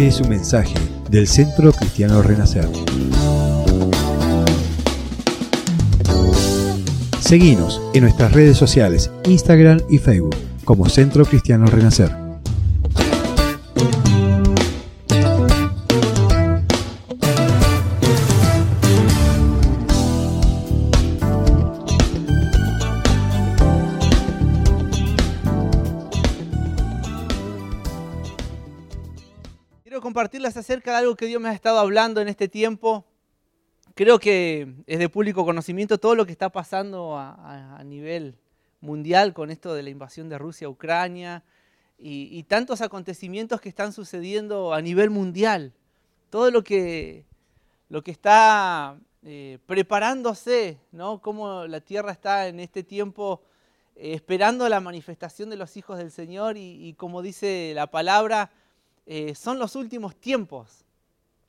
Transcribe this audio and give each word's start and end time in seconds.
Este 0.00 0.08
es 0.08 0.20
un 0.22 0.30
mensaje 0.30 0.74
del 1.10 1.28
Centro 1.28 1.72
Cristiano 1.72 2.22
Renacer. 2.22 2.66
Seguimos 7.20 7.82
en 7.92 8.04
nuestras 8.04 8.32
redes 8.32 8.56
sociales, 8.56 9.10
Instagram 9.26 9.82
y 9.90 9.98
Facebook, 9.98 10.34
como 10.64 10.88
Centro 10.88 11.26
Cristiano 11.26 11.66
Renacer. 11.66 12.19
Quiero 30.00 30.14
compartirles 30.14 30.56
acerca 30.56 30.92
de 30.92 30.96
algo 30.96 31.14
que 31.14 31.26
Dios 31.26 31.42
me 31.42 31.50
ha 31.50 31.52
estado 31.52 31.78
hablando 31.78 32.22
en 32.22 32.28
este 32.28 32.48
tiempo. 32.48 33.04
Creo 33.94 34.18
que 34.18 34.76
es 34.86 34.98
de 34.98 35.10
público 35.10 35.44
conocimiento 35.44 35.98
todo 35.98 36.14
lo 36.14 36.24
que 36.24 36.32
está 36.32 36.48
pasando 36.48 37.18
a, 37.18 37.82
nivel 37.84 38.38
mundial 38.80 39.34
con 39.34 39.50
esto 39.50 39.74
de 39.74 39.82
la 39.82 39.90
invasión 39.90 40.30
de 40.30 40.38
Rusia 40.38 40.68
a 40.68 40.70
Ucrania 40.70 41.44
y, 41.98 42.42
tantos 42.44 42.80
acontecimientos 42.80 43.60
que 43.60 43.68
están 43.68 43.92
sucediendo 43.92 44.72
a 44.72 44.80
nivel 44.80 45.10
mundial. 45.10 45.74
Todo 46.30 46.50
lo 46.50 46.64
que, 46.64 47.26
lo 47.90 48.02
que 48.02 48.10
está 48.10 48.98
eh, 49.22 49.58
preparándose, 49.66 50.78
¿no? 50.92 51.20
Cómo 51.20 51.66
la 51.66 51.82
tierra 51.82 52.12
está 52.12 52.48
en 52.48 52.58
este 52.58 52.84
tiempo 52.84 53.42
eh, 53.96 54.14
esperando 54.14 54.66
la 54.70 54.80
manifestación 54.80 55.50
de 55.50 55.56
los 55.56 55.76
hijos 55.76 55.98
del 55.98 56.10
Señor 56.10 56.56
y 56.56 56.94
como 56.94 57.20
dice 57.20 57.72
la 57.74 57.90
palabra, 57.90 58.50
eh, 59.06 59.34
son 59.34 59.58
los 59.58 59.76
últimos 59.76 60.16
tiempos. 60.16 60.84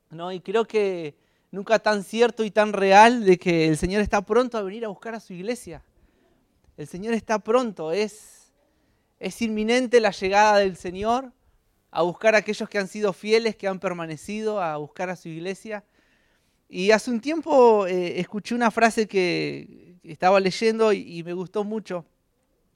¿no? 0.10 0.32
Y 0.32 0.40
creo 0.40 0.66
que 0.66 1.16
nunca 1.52 1.80
tan 1.80 2.04
cierto 2.04 2.44
y 2.44 2.52
tan 2.52 2.74
real 2.74 3.26
de 3.26 3.38
que 3.38 3.68
el 3.68 3.78
Señor 3.78 4.02
está 4.02 4.22
pronto 4.22 4.58
a 4.58 4.64
venir 4.64 4.86
a 4.86 4.90
buscar 4.90 5.16
a 5.16 5.20
su 5.20 5.34
iglesia. 5.34 5.84
El 6.78 6.88
Señor 6.88 7.14
está 7.14 7.40
pronto, 7.40 7.92
es, 7.92 8.52
es 9.20 9.42
inminente 9.42 10.00
la 10.00 10.12
llegada 10.12 10.58
del 10.58 10.78
Señor 10.78 11.32
a 11.92 12.04
buscar 12.04 12.36
a 12.36 12.40
aquellos 12.40 12.70
que 12.70 12.78
han 12.78 12.88
sido 12.88 13.12
fieles, 13.12 13.56
que 13.56 13.68
han 13.68 13.80
permanecido, 13.80 14.62
a 14.62 14.78
buscar 14.78 15.10
a 15.10 15.16
su 15.16 15.28
iglesia. 15.28 15.84
Y 16.70 16.92
hace 16.92 17.12
un 17.12 17.20
tiempo 17.20 17.86
eh, 17.86 18.20
escuché 18.20 18.56
una 18.56 18.72
frase 18.72 19.08
que 19.08 19.98
estaba 20.04 20.40
leyendo 20.40 20.94
y, 20.94 21.20
y 21.20 21.24
me 21.24 21.34
gustó 21.34 21.66
mucho 21.66 22.06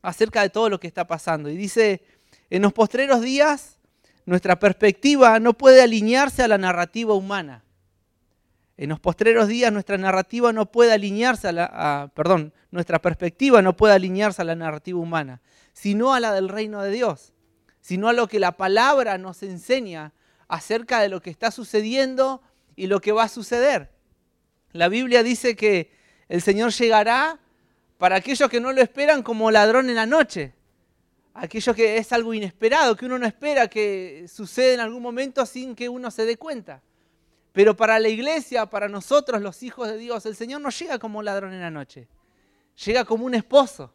acerca 0.02 0.42
de 0.42 0.50
todo 0.50 0.70
lo 0.70 0.80
que 0.80 0.88
está 0.88 1.08
pasando. 1.08 1.50
Y 1.50 1.56
dice, 1.56 2.02
en 2.50 2.62
los 2.62 2.74
postreros 2.74 3.22
días 3.22 3.80
nuestra 4.26 4.58
perspectiva 4.60 5.40
no 5.40 5.54
puede 5.54 5.82
alinearse 5.82 6.44
a 6.44 6.48
la 6.48 6.58
narrativa 6.58 7.14
humana. 7.14 7.64
En 8.78 8.90
los 8.90 9.00
postreros 9.00 9.48
días 9.48 9.72
nuestra 9.72 9.98
narrativa 9.98 10.52
no 10.52 10.72
puede 10.72 10.92
alinearse 10.92 11.48
a 11.48 11.52
la, 11.52 12.12
perdón, 12.14 12.54
nuestra 12.72 13.00
perspectiva 13.00 13.62
no 13.62 13.78
puede 13.78 13.94
alinearse 13.94 14.42
a 14.42 14.46
la 14.46 14.56
narrativa 14.56 15.00
humana, 15.00 15.42
sino 15.74 16.14
a 16.14 16.20
la 16.20 16.34
del 16.34 16.50
reino 16.50 16.82
de 16.82 16.92
Dios, 16.92 17.34
sino 17.80 18.10
a 18.10 18.14
lo 18.14 18.28
que 18.28 18.40
la 18.40 18.58
palabra 18.58 19.18
nos 19.18 19.44
enseña 19.44 20.12
acerca 20.48 21.00
de 21.00 21.10
lo 21.10 21.22
que 21.22 21.30
está 21.30 21.52
sucediendo 21.52 22.42
y 22.76 22.88
lo 22.88 23.00
que 23.00 23.14
va 23.14 23.24
a 23.24 23.30
suceder. 23.30 23.92
La 24.74 24.90
Biblia 24.90 25.24
dice 25.24 25.56
que 25.56 25.92
el 26.28 26.42
Señor 26.42 26.72
llegará 26.72 27.40
para 27.98 28.18
aquellos 28.18 28.50
que 28.50 28.60
no 28.60 28.74
lo 28.74 28.82
esperan 28.82 29.24
como 29.24 29.52
ladrón 29.52 29.90
en 29.90 29.96
la 29.96 30.06
noche 30.06 30.54
aquello 31.36 31.76
que 31.76 31.98
es 31.98 32.12
algo 32.14 32.34
inesperado, 32.34 32.96
que 32.96 33.06
uno 33.06 33.20
no 33.20 33.28
espera 33.28 33.68
que 33.68 34.26
suceda 34.28 34.74
en 34.74 34.80
algún 34.80 35.04
momento 35.04 35.46
sin 35.46 35.76
que 35.76 35.90
uno 35.90 36.10
se 36.10 36.26
dé 36.26 36.38
cuenta. 36.38 36.82
Pero 37.52 37.76
para 37.76 38.00
la 38.00 38.10
iglesia, 38.10 38.66
para 38.66 38.88
nosotros 38.88 39.42
los 39.42 39.62
hijos 39.62 39.88
de 39.90 39.98
Dios, 39.98 40.26
el 40.26 40.36
Señor 40.36 40.62
no 40.62 40.70
llega 40.70 40.98
como 40.98 41.22
ladrón 41.22 41.54
en 41.54 41.62
la 41.62 41.70
noche, 41.70 42.08
llega 42.86 43.04
como 43.04 43.26
un 43.26 43.36
esposo, 43.36 43.94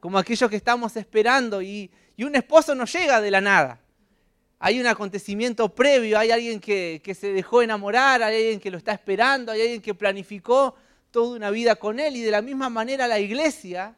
como 0.00 0.18
aquellos 0.18 0.48
que 0.48 0.56
estamos 0.56 0.96
esperando 0.96 1.60
y, 1.60 1.90
y 2.16 2.24
un 2.24 2.34
esposo 2.36 2.74
no 2.74 2.84
llega 2.84 3.20
de 3.20 3.30
la 3.30 3.40
nada. 3.40 3.80
Hay 4.60 4.80
un 4.80 4.86
acontecimiento 4.86 5.68
previo, 5.74 6.16
hay 6.16 6.30
alguien 6.30 6.60
que, 6.60 7.00
que 7.02 7.14
se 7.14 7.32
dejó 7.32 7.62
enamorar, 7.62 8.22
hay 8.22 8.36
alguien 8.36 8.60
que 8.60 8.70
lo 8.70 8.78
está 8.78 8.92
esperando, 8.92 9.50
hay 9.50 9.62
alguien 9.62 9.82
que 9.82 9.94
planificó 9.94 10.76
toda 11.10 11.36
una 11.36 11.50
vida 11.50 11.74
con 11.74 11.98
él 11.98 12.16
y 12.16 12.22
de 12.22 12.30
la 12.30 12.40
misma 12.40 12.68
manera 12.68 13.08
la 13.08 13.18
iglesia 13.18 13.96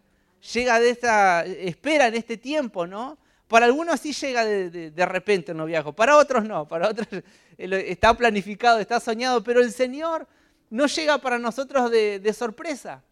llega 0.52 0.80
de 0.80 0.90
esta 0.90 1.44
espera 1.44 2.08
en 2.08 2.14
este 2.14 2.36
tiempo, 2.36 2.86
¿no? 2.86 3.18
Para 3.48 3.66
algunos 3.66 4.00
sí 4.00 4.12
llega 4.12 4.44
de, 4.44 4.90
de- 4.90 5.06
repente 5.06 5.52
el 5.52 5.58
noviazgo, 5.58 5.92
para 5.92 6.16
otros 6.16 6.44
no, 6.44 6.66
para 6.66 6.88
otros 6.88 7.06
está 7.58 8.14
planificado, 8.14 8.78
está 8.78 9.00
soñado, 9.00 9.42
pero 9.44 9.60
el 9.60 9.72
Señor 9.72 10.26
no 10.70 10.86
llega 10.86 11.18
para 11.18 11.38
nosotros 11.38 11.90
de, 11.90 12.18
de 12.18 12.32
sorpresa, 12.32 13.02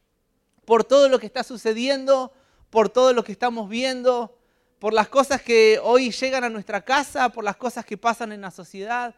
por 0.65 0.85
todo 0.85 1.09
lo 1.09 1.19
que 1.19 1.27
está 1.27 1.43
sucediendo, 1.43 2.33
por 2.71 2.89
todo 2.89 3.13
lo 3.13 3.23
que 3.23 3.33
estamos 3.33 3.69
viendo, 3.69 4.37
por 4.79 4.93
las 4.95 5.09
cosas 5.09 5.43
que 5.43 5.79
hoy 5.83 6.11
llegan 6.11 6.45
a 6.45 6.49
nuestra 6.49 6.81
casa, 6.83 7.29
por 7.29 7.45
las 7.45 7.57
cosas 7.57 7.85
que 7.85 7.97
pasan 7.97 8.33
en 8.33 8.41
la 8.41 8.51
sociedad. 8.51 9.15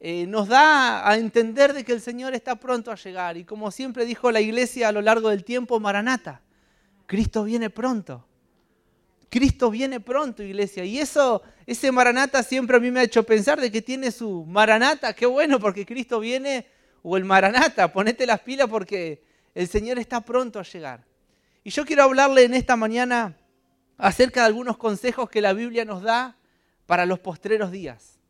Eh, 0.00 0.26
nos 0.26 0.48
da 0.48 1.08
a 1.08 1.16
entender 1.16 1.72
de 1.72 1.84
que 1.84 1.92
el 1.92 2.00
Señor 2.00 2.34
está 2.34 2.56
pronto 2.56 2.90
a 2.90 2.96
llegar. 2.96 3.36
Y 3.36 3.44
como 3.44 3.70
siempre 3.70 4.04
dijo 4.04 4.32
la 4.32 4.40
iglesia 4.40 4.88
a 4.88 4.92
lo 4.92 5.00
largo 5.00 5.28
del 5.30 5.44
tiempo, 5.44 5.78
Maranata, 5.78 6.42
Cristo 7.12 7.44
viene 7.44 7.68
pronto. 7.68 8.24
Cristo 9.28 9.70
viene 9.70 10.00
pronto, 10.00 10.42
iglesia. 10.42 10.82
Y 10.86 10.98
eso, 10.98 11.42
ese 11.66 11.92
Maranata 11.92 12.42
siempre 12.42 12.78
a 12.78 12.80
mí 12.80 12.90
me 12.90 13.00
ha 13.00 13.02
hecho 13.02 13.22
pensar 13.22 13.60
de 13.60 13.70
que 13.70 13.82
tiene 13.82 14.10
su 14.10 14.46
Maranata. 14.46 15.12
Qué 15.12 15.26
bueno 15.26 15.60
porque 15.60 15.84
Cristo 15.84 16.20
viene. 16.20 16.66
O 17.02 17.18
el 17.18 17.26
Maranata, 17.26 17.92
ponete 17.92 18.24
las 18.24 18.40
pilas 18.40 18.66
porque 18.66 19.22
el 19.54 19.68
Señor 19.68 19.98
está 19.98 20.22
pronto 20.22 20.58
a 20.58 20.62
llegar. 20.62 21.04
Y 21.62 21.68
yo 21.68 21.84
quiero 21.84 22.04
hablarle 22.04 22.44
en 22.44 22.54
esta 22.54 22.76
mañana 22.76 23.36
acerca 23.98 24.40
de 24.40 24.46
algunos 24.46 24.78
consejos 24.78 25.28
que 25.28 25.42
la 25.42 25.52
Biblia 25.52 25.84
nos 25.84 26.00
da 26.00 26.38
para 26.86 27.04
los 27.04 27.18
postreros 27.18 27.70
días. 27.72 28.20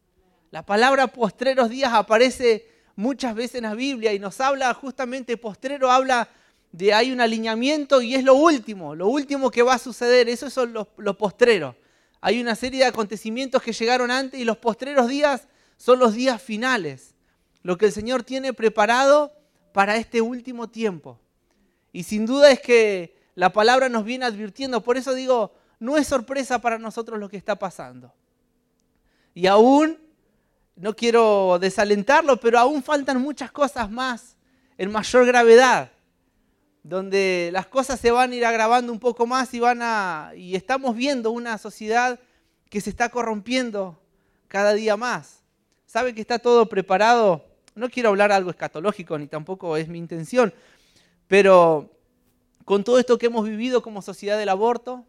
La 0.50 0.66
palabra 0.66 1.06
postreros 1.06 1.70
días 1.70 1.93
aparece 1.93 2.69
muchas 2.97 3.37
veces 3.37 3.59
en 3.59 3.62
la 3.62 3.75
Biblia 3.75 4.12
y 4.12 4.19
nos 4.19 4.41
habla 4.41 4.75
justamente, 4.75 5.37
postrero 5.37 5.88
habla 5.88 6.28
de 6.72 6.94
hay 6.94 7.12
un 7.12 7.20
alineamiento 7.20 8.02
y 8.02 8.14
es 8.14 8.24
lo 8.24 8.34
último, 8.34 8.94
lo 8.94 9.08
último 9.08 9.50
que 9.50 9.62
va 9.62 9.74
a 9.74 9.78
suceder, 9.78 10.28
eso 10.28 10.50
son 10.50 10.72
los, 10.72 10.88
los 10.96 11.16
postreros. 11.16 11.76
Hay 12.20 12.40
una 12.40 12.54
serie 12.54 12.80
de 12.80 12.86
acontecimientos 12.86 13.62
que 13.62 13.72
llegaron 13.72 14.10
antes 14.10 14.40
y 14.40 14.44
los 14.44 14.56
postreros 14.56 15.08
días 15.08 15.48
son 15.76 15.98
los 15.98 16.14
días 16.14 16.40
finales, 16.40 17.14
lo 17.62 17.76
que 17.76 17.86
el 17.86 17.92
Señor 17.92 18.22
tiene 18.22 18.52
preparado 18.52 19.32
para 19.72 19.96
este 19.96 20.20
último 20.20 20.68
tiempo. 20.68 21.18
Y 21.92 22.04
sin 22.04 22.24
duda 22.26 22.50
es 22.50 22.60
que 22.60 23.16
la 23.34 23.52
palabra 23.52 23.88
nos 23.88 24.04
viene 24.04 24.24
advirtiendo, 24.24 24.82
por 24.82 24.96
eso 24.96 25.14
digo, 25.14 25.54
no 25.78 25.96
es 25.96 26.06
sorpresa 26.06 26.60
para 26.60 26.78
nosotros 26.78 27.18
lo 27.18 27.28
que 27.28 27.36
está 27.36 27.56
pasando. 27.56 28.12
Y 29.34 29.46
aún, 29.46 29.98
no 30.76 30.94
quiero 30.94 31.58
desalentarlo, 31.60 32.38
pero 32.38 32.58
aún 32.58 32.82
faltan 32.82 33.20
muchas 33.20 33.50
cosas 33.50 33.90
más 33.90 34.36
en 34.78 34.90
mayor 34.90 35.26
gravedad, 35.26 35.91
donde 36.82 37.50
las 37.52 37.67
cosas 37.67 38.00
se 38.00 38.11
van 38.11 38.32
a 38.32 38.34
ir 38.34 38.44
agravando 38.44 38.93
un 38.93 38.99
poco 38.99 39.26
más 39.26 39.52
y 39.55 39.61
van 39.61 39.81
a 39.82 40.32
y 40.37 40.56
estamos 40.56 40.96
viendo 40.96 41.31
una 41.31 41.58
sociedad 41.58 42.19
que 42.69 42.81
se 42.81 42.90
está 42.90 43.08
corrompiendo 43.08 44.00
cada 44.49 44.73
día 44.73 44.96
más. 44.96 45.43
¿Sabe 45.87 46.14
que 46.14 46.20
está 46.20 46.38
todo 46.38 46.69
preparado? 46.69 47.44
No 47.75 47.88
quiero 47.88 48.08
hablar 48.08 48.32
algo 48.32 48.50
escatológico 48.50 49.19
ni 49.19 49.26
tampoco 49.26 49.76
es 49.76 49.88
mi 49.88 49.99
intención, 49.99 50.52
pero 51.29 51.90
con 52.64 52.85
todo 52.85 52.99
esto 52.99 53.19
que 53.19 53.26
hemos 53.26 53.44
vivido 53.44 53.82
como 53.82 54.02
sociedad 54.02 54.38
del 54.38 54.49
aborto, 54.49 55.06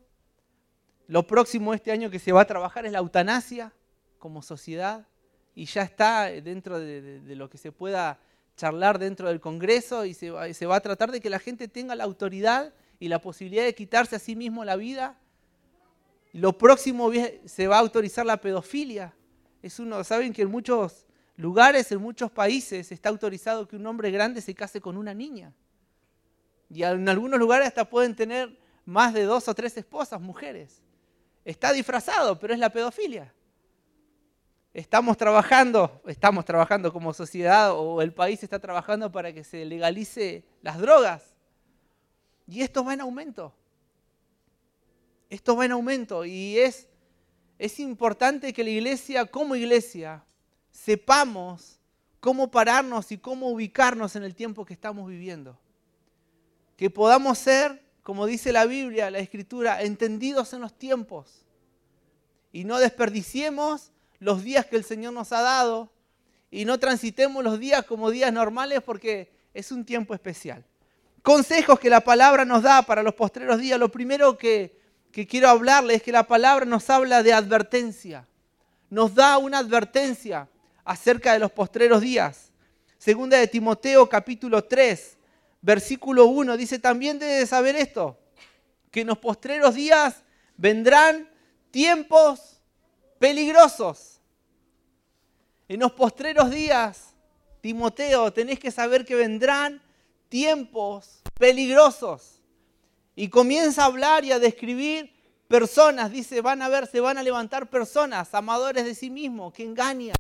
lo 1.08 1.28
próximo 1.28 1.74
este 1.74 1.92
año 1.92 2.10
que 2.10 2.19
se 2.19 2.31
va 2.31 2.42
a 2.42 2.48
trabajar 2.48 2.86
es 2.86 2.92
la 2.92 3.00
eutanasia 3.00 3.74
como 4.19 4.42
sociedad 4.42 5.08
y 5.56 5.66
ya 5.66 5.84
está 5.84 6.26
dentro 6.26 6.80
de, 6.80 7.22
lo 7.36 7.50
que 7.50 7.58
se 7.58 7.72
pueda 7.72 8.19
charlar 8.56 9.00
dentro 9.00 9.28
del 9.28 9.40
Congreso 9.40 10.06
y 10.06 10.14
se, 10.14 10.54
se 10.54 10.66
va 10.66 10.76
a 10.76 10.82
tratar 10.82 11.12
de 11.12 11.20
que 11.20 11.30
la 11.30 11.40
gente 11.40 11.68
tenga 11.68 11.96
la 11.96 12.04
autoridad 12.04 12.74
y 13.00 13.08
la 13.08 13.20
posibilidad 13.20 13.64
de 13.64 13.76
quitarse 13.76 14.16
a 14.16 14.20
sí 14.20 14.36
mismo 14.36 14.64
la 14.64 14.76
vida. 14.76 15.18
Lo 16.32 16.58
próximo 16.58 17.12
se 17.46 17.68
va 17.68 17.78
a 17.78 17.80
autorizar 17.80 18.26
la 18.26 18.38
pedofilia. 18.38 19.14
Es 19.62 19.80
uno, 19.80 20.04
saben 20.04 20.34
que 20.34 20.44
en 20.44 20.52
muchos 20.52 21.06
lugares, 21.36 21.92
en 21.92 22.02
muchos 22.02 22.32
países, 22.32 22.92
está 22.92 23.10
autorizado 23.10 23.68
que 23.68 23.76
un 23.76 23.86
hombre 23.86 24.12
grande 24.12 24.42
se 24.42 24.56
case 24.56 24.82
con 24.82 24.98
una 24.98 25.14
niña. 25.14 25.54
Y 26.70 26.84
en 26.84 27.08
algunos 27.08 27.40
lugares 27.40 27.68
hasta 27.68 27.90
pueden 27.90 28.16
tener 28.16 28.58
más 28.86 29.14
de 29.14 29.24
dos 29.24 29.48
o 29.48 29.54
tres 29.54 29.78
esposas, 29.78 30.20
mujeres. 30.20 30.82
Está 31.46 31.72
disfrazado, 31.72 32.40
pero 32.40 32.54
es 32.54 32.60
la 32.60 32.72
pedofilia. 32.72 33.34
Estamos 34.74 35.18
trabajando, 35.18 36.02
estamos 36.08 36.46
trabajando 36.46 36.92
como 36.92 37.14
sociedad 37.14 37.74
o 37.74 38.02
el 38.02 38.12
país 38.12 38.42
está 38.42 38.58
trabajando 38.60 39.12
para 39.12 39.31
que 39.31 39.44
se 39.44 39.66
legalice 39.66 40.44
las 40.64 40.80
drogas. 40.80 41.36
Y 42.48 42.62
esto 42.62 42.84
va 42.84 42.96
en 42.96 43.02
aumento. 43.02 43.54
Esto 45.30 45.56
va 45.56 45.66
en 45.66 45.74
aumento 45.74 46.25
y 46.25 46.58
es, 46.58 46.88
es 47.60 47.80
importante 47.80 48.52
que 48.52 48.64
la 48.64 48.72
iglesia, 48.72 49.25
como 49.25 49.56
iglesia, 49.56 50.24
sepamos 50.72 51.80
cómo 52.19 52.50
pararnos 52.50 53.12
y 53.12 53.19
cómo 53.19 53.50
ubicarnos 53.50 54.16
en 54.16 54.24
el 54.24 54.34
tiempo 54.34 54.66
que 54.66 54.74
estamos 54.74 55.08
viviendo. 55.08 55.60
Que 56.78 56.90
podamos 56.90 57.38
ser, 57.38 57.84
como 58.02 58.26
dice 58.26 58.52
la 58.52 58.66
Biblia, 58.66 59.12
la 59.12 59.19
Escritura, 59.19 59.84
entendidos 59.84 60.52
en 60.54 60.62
los 60.62 60.74
tiempos 60.74 61.46
y 62.52 62.64
no 62.64 62.80
desperdiciemos 62.80 63.92
los 64.24 64.42
días 64.42 64.66
que 64.66 64.78
el 64.78 64.86
Señor 64.86 65.12
nos 65.12 65.34
ha 65.34 65.42
dado 65.42 65.92
y 66.50 66.64
no 66.64 66.80
transitemos 66.80 67.44
los 67.44 67.60
días 67.60 67.84
como 67.86 68.10
días 68.10 68.31
normales 68.31 68.81
porque 68.81 69.34
es 69.54 69.70
un 69.72 69.84
tiempo 69.84 70.14
especial. 70.14 70.64
Consejos 71.22 71.78
que 71.78 71.90
la 71.90 72.00
palabra 72.00 72.46
nos 72.46 72.64
da 72.64 72.81
para 72.84 73.04
los 73.04 73.14
postreros 73.16 73.60
días. 73.60 73.78
Lo 73.78 73.90
primero 73.90 74.38
que, 74.38 74.80
quiero 75.12 75.50
hablarles 75.50 75.98
es 75.98 76.04
que 76.04 76.14
la 76.14 76.24
palabra 76.24 76.66
nos 76.66 76.90
habla 76.90 77.22
de 77.22 77.34
advertencia. 77.34 78.25
Nos 78.90 79.14
da 79.14 79.38
una 79.38 79.58
advertencia 79.58 80.48
acerca 80.86 81.34
de 81.34 81.40
los 81.40 81.52
postreros 81.52 82.00
días. 82.00 82.52
Segunda 82.98 83.38
de 83.38 83.48
Timoteo 83.48 84.08
capítulo 84.08 84.64
3, 84.64 85.18
versículo 85.62 86.28
1 86.28 86.56
dice, 86.56 86.80
también 86.80 87.19
debes 87.19 87.50
saber 87.50 87.76
esto, 87.76 88.18
que 88.90 89.02
en 89.02 89.08
los 89.08 89.18
postreros 89.18 89.76
días 89.76 90.24
vendrán 90.56 91.30
tiempos 91.72 92.62
peligrosos. 93.19 94.12
En 95.68 95.80
los 95.80 95.94
postreros 95.94 96.51
días, 96.51 97.13
Timoteo, 97.62 98.31
tenés 98.33 98.60
que 98.60 98.71
saber 98.71 99.06
que 99.06 99.15
vendrán 99.15 99.81
tiempos 100.27 101.21
peligrosos. 101.39 102.42
Y 103.15 103.30
comienza 103.30 103.83
a 103.83 103.86
hablar 103.86 104.25
y 104.25 104.31
a 104.31 104.39
describir 104.39 105.13
personas, 105.48 106.12
dice, 106.12 106.42
van 106.42 106.62
a 106.62 106.69
ver, 106.69 106.88
se 106.88 107.00
van 107.00 107.18
a 107.18 107.24
levantar 107.24 107.69
personas, 107.69 108.33
amadores 108.33 108.86
de 108.86 108.95
sí 108.95 109.10
mismos, 109.10 109.54
que 109.54 109.63
engañan, 109.63 110.15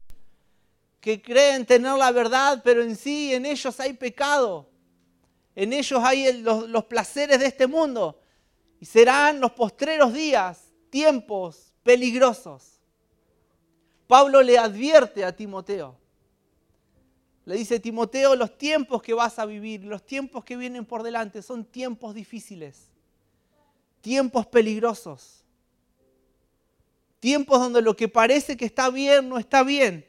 que 1.01 1.21
creen 1.21 1.65
tener 1.65 1.97
la 1.97 2.11
verdad, 2.11 2.61
pero 2.63 2.81
en 2.81 2.95
sí, 2.95 3.33
en 3.33 3.45
ellos 3.45 3.79
hay 3.79 3.93
pecado. 3.93 4.69
En 5.55 5.73
ellos 5.73 5.99
hay 6.03 6.41
los, 6.41 6.69
los 6.69 6.85
placeres 6.85 7.39
de 7.39 7.47
este 7.47 7.67
mundo. 7.67 8.19
Y 8.79 8.85
serán 8.85 9.39
los 9.39 9.51
postreros 9.51 10.13
días, 10.13 10.71
tiempos 10.89 11.73
peligrosos. 11.83 12.72
Pablo 14.07 14.41
le 14.41 14.57
advierte 14.57 15.23
a 15.23 15.35
Timoteo. 15.35 15.97
Le 17.45 17.55
dice, 17.55 17.79
Timoteo, 17.79 18.35
los 18.35 18.57
tiempos 18.57 19.01
que 19.01 19.13
vas 19.13 19.37
a 19.37 19.45
vivir, 19.45 19.83
los 19.83 20.05
tiempos 20.05 20.43
que 20.43 20.55
vienen 20.55 20.85
por 20.85 21.03
delante 21.03 21.41
son 21.41 21.65
tiempos 21.65 22.15
difíciles, 22.15 22.89
tiempos 24.01 24.45
peligrosos, 24.47 25.43
tiempos 27.19 27.59
donde 27.59 27.81
lo 27.81 27.95
que 27.95 28.07
parece 28.07 28.55
que 28.55 28.65
está 28.65 28.89
bien 28.89 29.27
no 29.27 29.37
está 29.37 29.63
bien. 29.63 30.05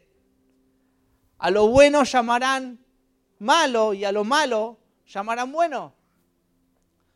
A 1.39 1.51
lo 1.51 1.67
bueno 1.69 2.05
llamarán 2.05 2.79
malo 3.39 3.95
y 3.95 4.05
a 4.05 4.13
lo 4.13 4.25
malo 4.25 4.79
llamarán 5.07 5.51
bueno. 5.51 5.93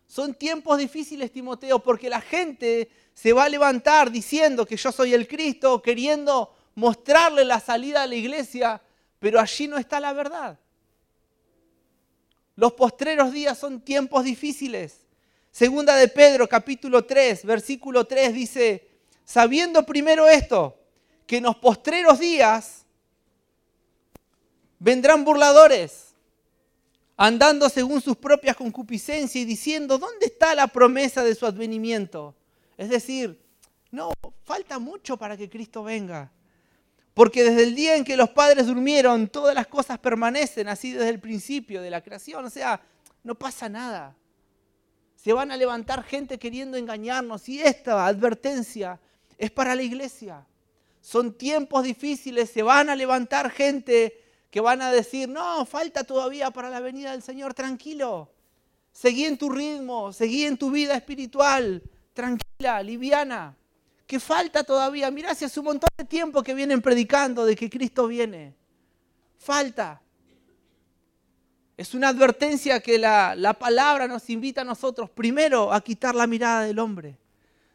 Son 0.08 0.34
tiempos 0.34 0.78
difíciles, 0.78 1.30
Timoteo, 1.30 1.78
porque 1.80 2.08
la 2.08 2.20
gente 2.20 2.90
se 3.14 3.32
va 3.32 3.44
a 3.44 3.48
levantar 3.48 4.10
diciendo 4.10 4.66
que 4.66 4.76
yo 4.76 4.90
soy 4.90 5.14
el 5.14 5.28
Cristo, 5.28 5.82
queriendo 5.82 6.54
mostrarle 6.78 7.44
la 7.44 7.58
salida 7.58 8.04
a 8.04 8.06
la 8.06 8.14
iglesia, 8.14 8.80
pero 9.18 9.40
allí 9.40 9.66
no 9.66 9.78
está 9.78 9.98
la 9.98 10.12
verdad. 10.12 10.56
Los 12.54 12.74
postreros 12.74 13.32
días 13.32 13.58
son 13.58 13.80
tiempos 13.80 14.22
difíciles. 14.22 15.00
Segunda 15.50 15.96
de 15.96 16.06
Pedro, 16.06 16.48
capítulo 16.48 17.04
3, 17.04 17.44
versículo 17.44 18.04
3 18.04 18.32
dice, 18.32 18.88
sabiendo 19.24 19.84
primero 19.84 20.28
esto, 20.28 20.78
que 21.26 21.38
en 21.38 21.44
los 21.44 21.56
postreros 21.56 22.20
días 22.20 22.84
vendrán 24.78 25.24
burladores, 25.24 26.14
andando 27.16 27.68
según 27.68 28.00
sus 28.00 28.16
propias 28.16 28.54
concupiscencias 28.54 29.42
y 29.42 29.44
diciendo, 29.44 29.98
¿dónde 29.98 30.26
está 30.26 30.54
la 30.54 30.68
promesa 30.68 31.24
de 31.24 31.34
su 31.34 31.44
advenimiento? 31.44 32.36
Es 32.76 32.88
decir, 32.88 33.36
no, 33.90 34.12
falta 34.44 34.78
mucho 34.78 35.16
para 35.16 35.36
que 35.36 35.50
Cristo 35.50 35.82
venga. 35.82 36.30
Porque 37.18 37.42
desde 37.42 37.64
el 37.64 37.74
día 37.74 37.96
en 37.96 38.04
que 38.04 38.16
los 38.16 38.30
padres 38.30 38.68
durmieron, 38.68 39.26
todas 39.26 39.52
las 39.52 39.66
cosas 39.66 39.98
permanecen 39.98 40.68
así 40.68 40.92
desde 40.92 41.08
el 41.08 41.18
principio 41.18 41.82
de 41.82 41.90
la 41.90 42.00
creación. 42.00 42.44
O 42.44 42.48
sea, 42.48 42.80
no 43.24 43.34
pasa 43.34 43.68
nada. 43.68 44.14
Se 45.16 45.32
van 45.32 45.50
a 45.50 45.56
levantar 45.56 46.04
gente 46.04 46.38
queriendo 46.38 46.76
engañarnos 46.76 47.48
y 47.48 47.60
esta 47.60 48.06
advertencia 48.06 49.00
es 49.36 49.50
para 49.50 49.74
la 49.74 49.82
iglesia. 49.82 50.46
Son 51.00 51.36
tiempos 51.36 51.82
difíciles, 51.82 52.50
se 52.50 52.62
van 52.62 52.88
a 52.88 52.94
levantar 52.94 53.50
gente 53.50 54.22
que 54.48 54.60
van 54.60 54.80
a 54.80 54.92
decir, 54.92 55.28
no, 55.28 55.66
falta 55.66 56.04
todavía 56.04 56.52
para 56.52 56.70
la 56.70 56.78
venida 56.78 57.10
del 57.10 57.22
Señor, 57.22 57.52
tranquilo. 57.52 58.30
Seguí 58.92 59.24
en 59.24 59.36
tu 59.36 59.50
ritmo, 59.50 60.12
seguí 60.12 60.44
en 60.44 60.56
tu 60.56 60.70
vida 60.70 60.94
espiritual, 60.94 61.82
tranquila, 62.14 62.80
liviana 62.80 63.56
que 64.08 64.18
falta 64.18 64.64
todavía. 64.64 65.10
Mirá, 65.10 65.34
si 65.34 65.44
hace 65.44 65.60
un 65.60 65.66
montón 65.66 65.90
de 65.98 66.04
tiempo 66.04 66.42
que 66.42 66.54
vienen 66.54 66.80
predicando 66.80 67.44
de 67.44 67.54
que 67.54 67.68
Cristo 67.68 68.08
viene. 68.08 68.54
Falta. 69.36 70.00
Es 71.76 71.92
una 71.92 72.08
advertencia 72.08 72.80
que 72.80 72.98
la, 72.98 73.36
la, 73.36 73.52
palabra 73.52 74.08
nos 74.08 74.30
invita 74.30 74.62
a 74.62 74.64
nosotros 74.64 75.10
primero 75.10 75.72
a 75.72 75.82
quitar 75.82 76.14
la 76.14 76.26
mirada 76.26 76.62
del 76.62 76.78
hombre. 76.78 77.18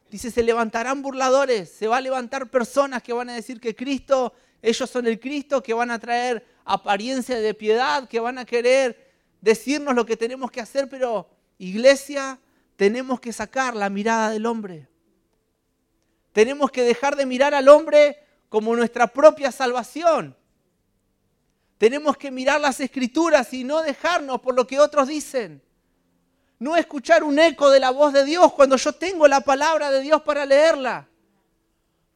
Dice, 0.09 0.31
se 0.31 0.41
levantarán 0.41 1.03
burladores, 1.03 1.69
se 1.69 1.87
va 1.87 1.97
a 1.97 2.01
levantar 2.01 2.49
personas 2.49 3.03
que 3.03 3.13
van 3.13 3.29
a 3.29 3.35
decir 3.35 3.61
que 3.61 3.75
Cristo, 3.75 4.33
ellos 4.61 4.89
son 4.89 5.05
el 5.05 5.19
Cristo, 5.19 5.61
que 5.61 5.73
van 5.73 5.91
a 5.91 5.99
traer 5.99 6.43
apariencia 6.65 7.39
de 7.39 7.53
piedad, 7.53 8.07
que 8.07 8.19
van 8.19 8.39
a 8.39 8.45
querer 8.45 9.13
decirnos 9.39 9.93
lo 9.93 10.05
que 10.05 10.17
tenemos 10.17 10.49
que 10.49 10.61
hacer, 10.61 10.89
pero 10.89 11.29
iglesia, 11.59 12.39
tenemos 12.75 13.19
que 13.19 13.31
sacar 13.31 13.75
la 13.75 13.89
mirada 13.89 14.31
del 14.31 14.47
hombre. 14.47 14.89
Tenemos 16.33 16.71
que 16.71 16.83
dejar 16.83 17.15
de 17.15 17.25
mirar 17.25 17.53
al 17.53 17.69
hombre 17.69 18.17
como 18.49 18.75
nuestra 18.75 19.07
propia 19.07 19.51
salvación. 19.51 20.35
Tenemos 21.77 22.17
que 22.17 22.31
mirar 22.31 22.59
las 22.59 22.79
escrituras 22.79 23.53
y 23.53 23.63
no 23.63 23.81
dejarnos 23.81 24.41
por 24.41 24.55
lo 24.55 24.65
que 24.65 24.79
otros 24.79 25.07
dicen. 25.07 25.61
No 26.59 26.75
escuchar 26.75 27.23
un 27.23 27.37
eco 27.39 27.69
de 27.69 27.79
la 27.79 27.91
voz 27.91 28.13
de 28.13 28.25
Dios 28.25 28.53
cuando 28.53 28.77
yo 28.77 28.93
tengo 28.93 29.27
la 29.27 29.41
palabra 29.41 29.91
de 29.91 30.01
Dios 30.01 30.21
para 30.23 30.45
leerla. 30.45 31.07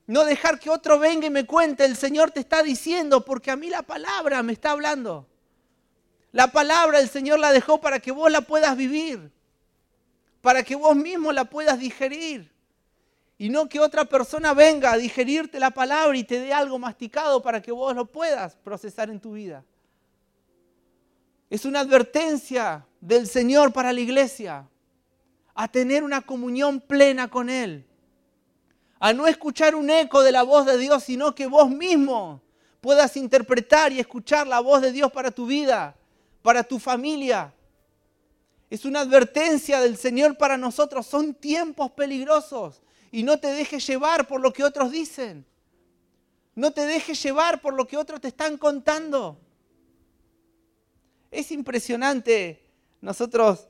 No 0.07 0.23
dejar 0.23 0.59
que 0.59 0.69
otro 0.69 0.97
venga 0.99 1.27
y 1.27 1.29
me 1.29 1.45
cuente, 1.45 1.85
el 1.85 1.97
Señor 1.97 2.31
te 2.31 2.39
está 2.39 2.63
diciendo, 2.63 3.25
porque 3.25 3.51
a 3.51 3.55
mí 3.55 3.69
la 3.69 3.81
palabra 3.81 4.41
me 4.41 4.53
está 4.53 4.71
hablando. 4.71 5.27
La 6.31 6.51
palabra 6.51 6.99
el 6.99 7.09
Señor 7.09 7.39
la 7.39 7.51
dejó 7.51 7.81
para 7.81 7.99
que 7.99 8.11
vos 8.11 8.31
la 8.31 8.41
puedas 8.41 8.75
vivir, 8.77 9.31
para 10.41 10.63
que 10.63 10.75
vos 10.75 10.95
mismo 10.95 11.33
la 11.33 11.45
puedas 11.45 11.77
digerir. 11.77 12.56
Y 13.37 13.49
no 13.49 13.69
que 13.69 13.79
otra 13.79 14.05
persona 14.05 14.53
venga 14.53 14.91
a 14.91 14.97
digerirte 14.97 15.59
la 15.59 15.69
palabra 15.69 16.17
y 16.17 16.23
te 16.23 16.39
dé 16.39 16.53
algo 16.53 16.79
masticado 16.79 17.41
para 17.41 17.61
que 17.61 17.71
vos 17.71 17.95
lo 17.95 18.05
puedas 18.05 18.55
procesar 18.55 19.09
en 19.09 19.19
tu 19.19 19.33
vida. 19.33 19.63
Es 21.49 21.63
una 21.63 21.81
advertencia 21.81 22.85
del 22.99 23.27
Señor 23.27 23.71
para 23.71 23.93
la 23.93 24.01
iglesia 24.01 24.67
a 25.53 25.67
tener 25.67 26.03
una 26.03 26.21
comunión 26.21 26.81
plena 26.81 27.29
con 27.29 27.49
Él. 27.49 27.85
A 28.99 29.13
no 29.13 29.27
escuchar 29.27 29.75
un 29.75 29.89
eco 29.91 30.23
de 30.23 30.31
la 30.31 30.41
voz 30.41 30.65
de 30.65 30.77
Dios, 30.77 31.03
sino 31.03 31.35
que 31.35 31.45
vos 31.45 31.69
mismo 31.69 32.41
puedas 32.81 33.15
interpretar 33.17 33.91
y 33.91 33.99
escuchar 33.99 34.47
la 34.47 34.59
voz 34.59 34.81
de 34.81 34.91
Dios 34.91 35.11
para 35.11 35.29
tu 35.29 35.45
vida, 35.45 35.95
para 36.41 36.63
tu 36.63 36.79
familia. 36.79 37.53
Es 38.69 38.83
una 38.83 39.01
advertencia 39.01 39.79
del 39.79 39.95
Señor 39.95 40.37
para 40.37 40.57
nosotros. 40.57 41.05
Son 41.05 41.35
tiempos 41.35 41.91
peligrosos 41.91 42.81
y 43.11 43.23
no 43.23 43.39
te 43.39 43.47
dejes 43.47 43.85
llevar 43.87 44.27
por 44.27 44.41
lo 44.41 44.51
que 44.53 44.63
otros 44.63 44.91
dicen. 44.91 45.45
No 46.55 46.71
te 46.71 46.85
dejes 46.85 47.21
llevar 47.21 47.61
por 47.61 47.73
lo 47.73 47.87
que 47.87 47.97
otros 47.97 48.19
te 48.19 48.27
están 48.29 48.57
contando. 48.57 49.39
Es 51.29 51.51
impresionante. 51.51 52.63
Nosotros 53.01 53.67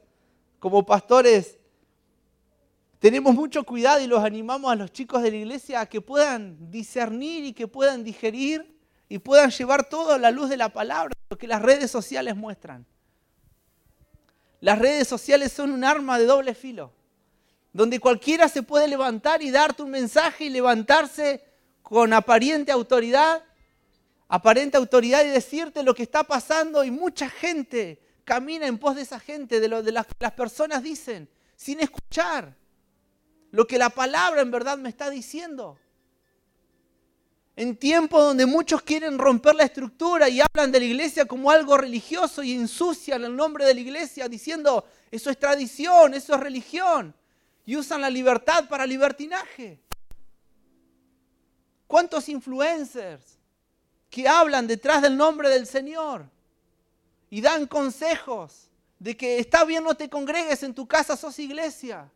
como 0.59 0.85
pastores 0.85 1.57
tenemos 2.99 3.35
mucho 3.35 3.63
cuidado 3.63 4.01
y 4.01 4.07
los 4.07 4.23
animamos 4.23 4.71
a 4.71 4.75
los 4.75 4.91
chicos 4.91 5.21
de 5.21 5.31
la 5.31 5.37
iglesia 5.37 5.81
a 5.81 5.85
que 5.85 6.01
puedan 6.01 6.71
discernir 6.71 7.45
y 7.45 7.53
que 7.53 7.67
puedan 7.67 8.03
digerir 8.03 8.75
y 9.09 9.19
puedan 9.19 9.51
llevar 9.51 9.87
todo 9.87 10.13
a 10.13 10.17
la 10.17 10.31
luz 10.31 10.49
de 10.49 10.57
la 10.57 10.69
palabra, 10.69 11.13
lo 11.29 11.37
que 11.37 11.47
las 11.47 11.61
redes 11.61 11.91
sociales 11.91 12.35
muestran. 12.35 12.85
Las 14.59 14.79
redes 14.79 15.07
sociales 15.07 15.51
son 15.51 15.71
un 15.71 15.83
arma 15.83 16.17
de 16.17 16.25
doble 16.25 16.55
filo 16.55 16.96
donde 17.77 17.99
cualquiera 17.99 18.49
se 18.49 18.63
puede 18.63 18.87
levantar 18.87 19.43
y 19.43 19.51
darte 19.51 19.83
un 19.83 19.91
mensaje 19.91 20.45
y 20.45 20.49
levantarse 20.49 21.43
con 21.83 22.11
aparente 22.11 22.71
autoridad, 22.71 23.43
aparente 24.27 24.77
autoridad 24.77 25.23
y 25.23 25.27
decirte 25.27 25.83
lo 25.83 25.93
que 25.93 26.01
está 26.01 26.23
pasando 26.23 26.83
y 26.83 26.89
mucha 26.89 27.29
gente 27.29 28.01
camina 28.23 28.65
en 28.65 28.79
pos 28.79 28.95
de 28.95 29.03
esa 29.03 29.19
gente, 29.19 29.59
de 29.59 29.67
lo 29.67 29.83
de 29.83 29.91
las, 29.91 30.07
las 30.17 30.31
personas 30.31 30.81
dicen, 30.81 31.29
sin 31.55 31.79
escuchar 31.79 32.57
lo 33.51 33.67
que 33.67 33.77
la 33.77 33.91
palabra 33.91 34.41
en 34.41 34.49
verdad 34.49 34.79
me 34.79 34.89
está 34.89 35.11
diciendo. 35.11 35.77
En 37.55 37.77
tiempos 37.77 38.23
donde 38.23 38.47
muchos 38.47 38.81
quieren 38.81 39.19
romper 39.19 39.53
la 39.53 39.65
estructura 39.65 40.29
y 40.29 40.41
hablan 40.41 40.71
de 40.71 40.79
la 40.79 40.85
iglesia 40.87 41.25
como 41.25 41.51
algo 41.51 41.77
religioso 41.77 42.41
y 42.41 42.53
ensucian 42.53 43.23
el 43.23 43.35
nombre 43.35 43.65
de 43.65 43.75
la 43.75 43.81
iglesia 43.81 44.27
diciendo 44.27 44.83
eso 45.11 45.29
es 45.29 45.37
tradición, 45.37 46.15
eso 46.15 46.33
es 46.33 46.39
religión. 46.39 47.13
Y 47.67 47.75
usan 47.75 47.99
la 47.99 48.09
libertad 48.09 48.69
para 48.69 48.85
libertinaje. 48.85 49.77
¿Cuántos 51.85 52.29
influencers 52.29 53.37
que 54.09 54.25
hablan 54.25 54.67
detrás 54.67 55.01
del 55.01 55.17
nombre 55.17 55.49
del 55.49 55.67
Señor 55.67 56.29
y 57.29 57.41
dan 57.41 57.67
consejos 57.67 58.69
de 58.97 59.17
que 59.17 59.39
está 59.39 59.65
bien 59.65 59.83
no 59.83 59.95
te 59.95 60.09
congregues 60.09 60.63
en 60.63 60.73
tu 60.73 60.87
casa, 60.87 61.17
sos 61.17 61.37
iglesia? 61.39 62.09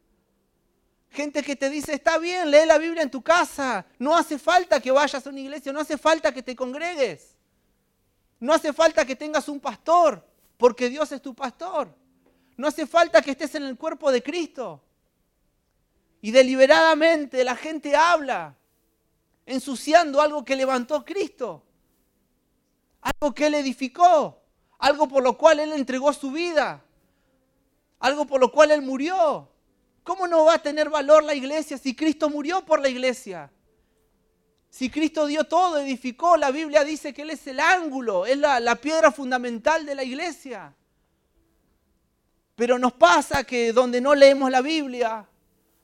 Gente 1.09 1.43
que 1.43 1.57
te 1.57 1.69
dice, 1.69 1.95
está 1.95 2.17
bien, 2.17 2.49
lee 2.49 2.65
la 2.65 2.77
Biblia 2.77 3.03
en 3.03 3.11
tu 3.11 3.21
casa. 3.21 3.85
No 3.99 4.15
hace 4.15 4.39
falta 4.39 4.79
que 4.79 4.89
vayas 4.89 5.27
a 5.27 5.29
una 5.29 5.41
iglesia, 5.41 5.73
no 5.73 5.81
hace 5.81 5.97
falta 5.97 6.33
que 6.33 6.41
te 6.41 6.55
congregues. 6.55 7.35
No 8.39 8.53
hace 8.53 8.71
falta 8.71 9.05
que 9.05 9.17
tengas 9.17 9.49
un 9.49 9.59
pastor, 9.59 10.25
porque 10.55 10.87
Dios 10.87 11.11
es 11.11 11.21
tu 11.21 11.35
pastor. 11.35 11.93
No 12.55 12.69
hace 12.69 12.87
falta 12.87 13.21
que 13.21 13.31
estés 13.31 13.53
en 13.55 13.63
el 13.63 13.77
cuerpo 13.77 14.09
de 14.13 14.23
Cristo. 14.23 14.81
Y 16.21 16.31
deliberadamente 16.31 17.43
la 17.43 17.55
gente 17.55 17.95
habla, 17.95 18.55
ensuciando 19.45 20.21
algo 20.21 20.45
que 20.45 20.55
levantó 20.55 21.03
Cristo. 21.03 21.63
Algo 23.01 23.33
que 23.33 23.47
Él 23.47 23.55
edificó. 23.55 24.41
Algo 24.77 25.07
por 25.07 25.23
lo 25.23 25.37
cual 25.37 25.59
Él 25.59 25.73
entregó 25.73 26.13
su 26.13 26.31
vida. 26.31 26.83
Algo 27.99 28.25
por 28.25 28.39
lo 28.39 28.51
cual 28.51 28.71
Él 28.71 28.81
murió. 28.81 29.49
¿Cómo 30.03 30.27
no 30.27 30.45
va 30.45 30.55
a 30.55 30.61
tener 30.61 30.89
valor 30.89 31.23
la 31.23 31.35
iglesia 31.35 31.77
si 31.77 31.95
Cristo 31.95 32.29
murió 32.29 32.65
por 32.65 32.79
la 32.79 32.89
iglesia? 32.89 33.51
Si 34.71 34.89
Cristo 34.89 35.25
dio 35.25 35.43
todo, 35.43 35.77
edificó, 35.79 36.37
la 36.37 36.49
Biblia 36.49 36.83
dice 36.83 37.13
que 37.13 37.23
Él 37.23 37.31
es 37.31 37.45
el 37.45 37.59
ángulo, 37.59 38.25
es 38.25 38.37
la, 38.37 38.75
piedra 38.77 39.11
fundamental 39.11 39.85
de 39.85 39.95
la 39.95 40.03
iglesia. 40.03 40.73
Pero 42.55 42.79
nos 42.79 42.93
pasa 42.93 43.43
que 43.43 43.73
donde 43.73 43.99
no 43.99 44.15
leemos 44.15 44.49
la 44.49 44.61
Biblia, 44.61 45.27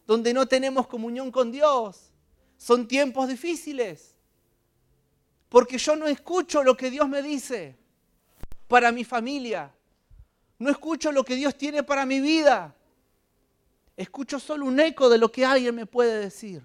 donde 0.08 0.34
no 0.34 0.48
tenemos 0.48 0.88
comunión 0.88 1.30
con 1.32 1.52
Dios, 1.52 2.12
son 2.58 2.88
tiempos 2.88 3.28
difíciles. 3.28 4.16
Porque 5.50 5.78
yo 5.78 5.96
no 5.96 6.08
escucho 6.08 6.64
lo 6.64 6.76
que 6.76 6.90
Dios 6.90 7.08
me 7.08 7.22
dice 7.22 7.78
para 8.68 8.92
mi 8.92 9.04
familia. 9.04 9.72
No 10.58 10.72
escucho 10.72 11.12
lo 11.12 11.24
que 11.24 11.36
Dios 11.36 11.56
tiene 11.56 11.84
para 11.84 12.06
mi 12.06 12.20
vida 12.20 12.74
escucho 13.98 14.40
solo 14.40 14.66
un 14.66 14.80
eco 14.80 15.10
de 15.10 15.18
lo 15.18 15.32
que 15.32 15.44
alguien 15.44 15.76
me 15.76 15.88
puede 15.88 16.20
decir. 16.20 16.62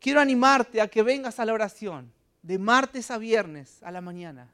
Quiero 0.00 0.20
animarte 0.20 0.80
a 0.80 0.88
que 0.88 1.02
vengas 1.02 1.38
a 1.38 1.44
la 1.44 1.54
oración 1.54 2.12
de 2.42 2.58
martes 2.58 3.10
a 3.10 3.18
viernes 3.18 3.80
a 3.82 3.92
la 3.92 4.00
mañana. 4.00 4.50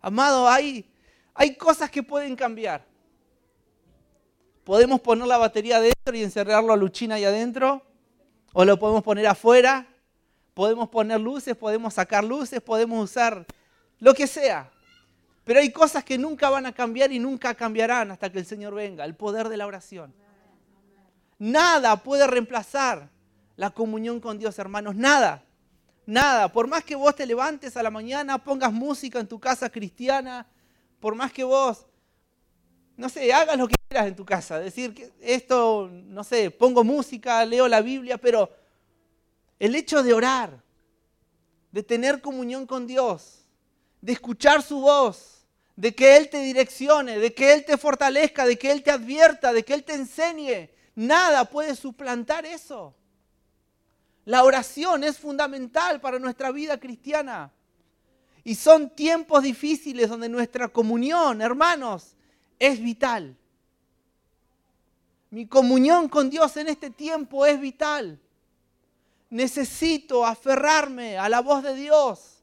Amado, 0.00 0.48
hay, 0.48 0.88
hay 1.34 1.54
cosas 1.56 1.90
que 1.90 2.02
pueden 2.02 2.34
cambiar. 2.34 2.86
Podemos 4.68 5.00
poner 5.00 5.26
la 5.26 5.38
batería 5.38 5.78
adentro 5.78 6.14
y 6.14 6.22
encerrarlo 6.22 6.74
a 6.74 6.76
Luchina 6.76 7.14
ahí 7.14 7.24
adentro, 7.24 7.80
o 8.52 8.66
lo 8.66 8.78
podemos 8.78 9.02
poner 9.02 9.26
afuera, 9.26 9.86
podemos 10.52 10.90
poner 10.90 11.18
luces, 11.18 11.56
podemos 11.56 11.94
sacar 11.94 12.22
luces, 12.22 12.60
podemos 12.60 13.02
usar 13.02 13.46
lo 13.98 14.12
que 14.12 14.26
sea. 14.26 14.70
Pero 15.44 15.60
hay 15.60 15.72
cosas 15.72 16.04
que 16.04 16.18
nunca 16.18 16.50
van 16.50 16.66
a 16.66 16.72
cambiar 16.72 17.10
y 17.12 17.18
nunca 17.18 17.54
cambiarán 17.54 18.10
hasta 18.10 18.30
que 18.30 18.40
el 18.40 18.44
Señor 18.44 18.74
venga, 18.74 19.06
el 19.06 19.14
poder 19.14 19.48
de 19.48 19.56
la 19.56 19.66
oración. 19.66 20.12
Nada 21.38 21.96
puede 22.02 22.26
reemplazar 22.26 23.08
la 23.56 23.70
comunión 23.70 24.20
con 24.20 24.38
Dios, 24.38 24.58
hermanos, 24.58 24.94
nada. 24.94 25.44
Nada, 26.04 26.52
por 26.52 26.66
más 26.66 26.84
que 26.84 26.94
vos 26.94 27.16
te 27.16 27.24
levantes 27.24 27.74
a 27.78 27.82
la 27.82 27.90
mañana, 27.90 28.36
pongas 28.36 28.74
música 28.74 29.18
en 29.18 29.28
tu 29.28 29.40
casa 29.40 29.70
cristiana, 29.70 30.46
por 31.00 31.14
más 31.14 31.32
que 31.32 31.42
vos, 31.42 31.86
no 32.98 33.08
sé, 33.08 33.32
hagas 33.32 33.56
lo 33.56 33.66
que 33.66 33.77
en 33.90 34.14
tu 34.14 34.24
casa, 34.24 34.58
decir 34.58 34.94
que 34.94 35.12
esto, 35.20 35.88
no 35.90 36.22
sé, 36.22 36.50
pongo 36.50 36.84
música, 36.84 37.44
leo 37.44 37.66
la 37.68 37.80
Biblia, 37.80 38.18
pero 38.18 38.50
el 39.58 39.74
hecho 39.74 40.02
de 40.02 40.12
orar, 40.12 40.62
de 41.72 41.82
tener 41.82 42.20
comunión 42.20 42.66
con 42.66 42.86
Dios, 42.86 43.46
de 44.02 44.12
escuchar 44.12 44.62
su 44.62 44.80
voz, 44.80 45.46
de 45.74 45.94
que 45.94 46.16
Él 46.16 46.28
te 46.28 46.42
direccione, 46.42 47.18
de 47.18 47.32
que 47.32 47.54
Él 47.54 47.64
te 47.64 47.78
fortalezca, 47.78 48.44
de 48.44 48.58
que 48.58 48.70
Él 48.70 48.82
te 48.82 48.90
advierta, 48.90 49.52
de 49.52 49.64
que 49.64 49.74
Él 49.74 49.84
te 49.84 49.94
enseñe. 49.94 50.70
Nada 50.94 51.46
puede 51.46 51.74
suplantar 51.74 52.44
eso. 52.44 52.94
La 54.24 54.44
oración 54.44 55.02
es 55.04 55.16
fundamental 55.16 56.00
para 56.00 56.18
nuestra 56.18 56.50
vida 56.50 56.78
cristiana. 56.78 57.52
Y 58.44 58.54
son 58.54 58.90
tiempos 58.90 59.42
difíciles 59.42 60.08
donde 60.08 60.28
nuestra 60.28 60.68
comunión, 60.68 61.40
hermanos, 61.40 62.16
es 62.58 62.82
vital. 62.82 63.36
Mi 65.30 65.46
comunión 65.46 66.08
con 66.08 66.30
Dios 66.30 66.56
en 66.56 66.68
este 66.68 66.90
tiempo 66.90 67.44
es 67.46 67.60
vital. 67.60 68.18
Necesito 69.30 70.24
aferrarme 70.24 71.18
a 71.18 71.28
la 71.28 71.40
voz 71.40 71.62
de 71.62 71.74
Dios 71.74 72.38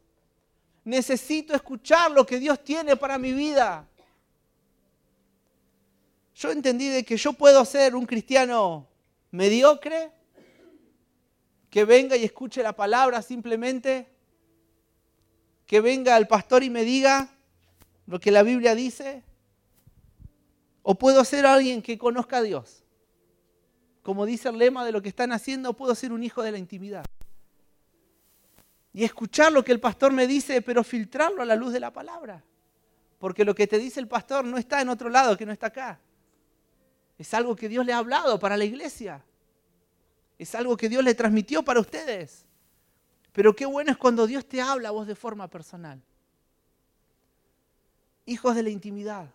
necesito 0.85 1.55
escuchar 1.55 2.11
lo 2.11 2.25
que 2.25 2.39
Dios 2.39 2.63
tiene 2.63 2.95
para 2.95 3.17
mi 3.17 3.33
vida. 3.33 3.85
Yo 6.35 6.51
entendí 6.51 6.87
de 6.89 7.03
que 7.03 7.17
yo 7.17 7.33
puedo 7.33 7.65
ser 7.65 7.95
un 7.95 8.05
cristiano 8.05 8.87
mediocre, 9.31 10.11
que 11.69 11.83
venga 11.83 12.15
y 12.15 12.23
escuche 12.23 12.63
la 12.63 12.73
palabra 12.73 13.21
simplemente, 13.21 14.07
que 15.65 15.81
venga 15.81 16.15
el 16.15 16.27
pastor 16.27 16.63
y 16.63 16.69
me 16.69 16.83
diga 16.83 17.29
lo 18.05 18.19
que 18.19 18.31
la 18.31 18.43
Biblia 18.43 18.75
dice, 18.75 19.23
o 20.87 20.93
puedo 20.93 21.25
ser 21.25 21.45
alguien 21.45 21.81
que 21.81 21.97
conozca 21.97 22.37
a 22.37 22.41
Dios. 22.43 22.83
Como 24.03 24.25
dice 24.25 24.49
el 24.49 24.59
lema 24.59 24.85
de 24.85 24.91
lo 24.91 25.01
que 25.01 25.09
están 25.09 25.31
haciendo, 25.31 25.73
puedo 25.73 25.95
ser 25.95 26.13
un 26.13 26.23
hijo 26.23 26.43
de 26.43 26.51
la 26.51 26.59
intimidad 26.59 27.05
y 28.95 29.03
escuchar 29.03 29.51
lo 29.51 29.61
que 29.61 29.73
el 29.73 29.81
pastor 29.81 30.13
me 30.13 30.25
dice, 30.25 30.61
pero 30.61 30.81
filtrarlo 30.81 31.41
a 31.41 31.45
la 31.45 31.57
luz 31.57 31.73
de 31.73 31.81
la 31.81 31.91
palabra. 31.91 32.41
Porque 33.19 33.43
lo 33.43 33.53
que 33.53 33.67
te 33.67 33.77
dice 33.77 33.99
el 33.99 34.07
pastor 34.07 34.45
no 34.45 34.57
está 34.57 34.79
en 34.79 34.87
otro 34.87 35.09
lado, 35.09 35.35
que 35.35 35.45
no 35.45 35.51
está 35.51 35.67
acá. 35.67 35.99
Es 37.17 37.33
algo 37.33 37.57
que 37.57 37.67
Dios 37.67 37.85
le 37.85 37.91
ha 37.91 37.97
hablado 37.97 38.39
para 38.39 38.55
la 38.55 38.63
iglesia. 38.63 39.21
Es 40.39 40.55
algo 40.55 40.77
que 40.77 40.87
Dios 40.87 41.03
le 41.03 41.13
transmitió 41.13 41.61
para 41.61 41.81
ustedes. 41.81 42.45
Pero 43.33 43.53
qué 43.53 43.65
bueno 43.65 43.91
es 43.91 43.97
cuando 43.97 44.25
Dios 44.27 44.47
te 44.47 44.61
habla 44.61 44.87
a 44.87 44.91
vos 44.93 45.07
de 45.07 45.15
forma 45.15 45.49
personal. 45.49 46.01
Hijos 48.25 48.55
de 48.55 48.63
la 48.63 48.69
intimidad. 48.69 49.29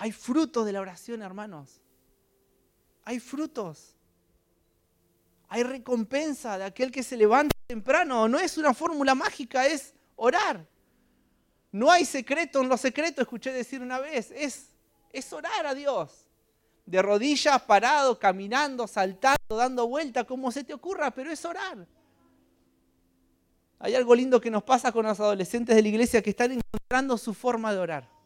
Hay 0.00 0.12
frutos 0.12 0.64
de 0.64 0.72
la 0.72 0.80
oración, 0.80 1.20
hermanos. 1.20 1.82
Hay 3.04 3.20
frutos. 3.20 3.94
Hay 5.46 5.62
recompensa 5.62 6.56
de 6.56 6.64
aquel 6.64 6.90
que 6.90 7.02
se 7.02 7.18
levanta 7.18 7.54
temprano. 7.66 8.26
No 8.26 8.38
es 8.38 8.56
una 8.56 8.72
fórmula 8.72 9.14
mágica, 9.14 9.66
es 9.66 9.92
orar. 10.16 10.66
No 11.70 11.90
hay 11.90 12.06
secreto 12.06 12.62
en 12.62 12.70
lo 12.70 12.78
secreto, 12.78 13.20
escuché 13.20 13.52
decir 13.52 13.82
una 13.82 13.98
vez. 13.98 14.30
Es, 14.34 14.68
es 15.12 15.30
orar 15.34 15.66
a 15.66 15.74
Dios. 15.74 16.30
De 16.86 17.02
rodillas, 17.02 17.60
parado, 17.60 18.18
caminando, 18.18 18.86
saltando, 18.86 19.54
dando 19.54 19.86
vuelta, 19.86 20.24
como 20.24 20.50
se 20.50 20.64
te 20.64 20.72
ocurra, 20.72 21.10
pero 21.10 21.30
es 21.30 21.44
orar. 21.44 21.86
Hay 23.78 23.94
algo 23.94 24.14
lindo 24.14 24.40
que 24.40 24.50
nos 24.50 24.62
pasa 24.62 24.92
con 24.92 25.04
los 25.04 25.20
adolescentes 25.20 25.76
de 25.76 25.82
la 25.82 25.88
iglesia 25.88 26.22
que 26.22 26.30
están 26.30 26.52
encontrando 26.52 27.18
su 27.18 27.34
forma 27.34 27.70
de 27.74 27.80
orar. 27.80 28.19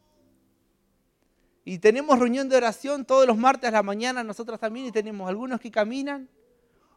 Y 1.64 1.78
tenemos 1.78 2.18
reunión 2.18 2.48
de 2.48 2.56
oración 2.56 3.04
todos 3.04 3.26
los 3.26 3.38
martes 3.38 3.68
a 3.68 3.72
la 3.72 3.82
mañana, 3.82 4.22
nosotros 4.22 4.60
también, 4.60 4.86
y 4.86 4.92
tenemos 4.92 5.28
algunos 5.28 5.60
que 5.60 5.70
caminan, 5.70 6.28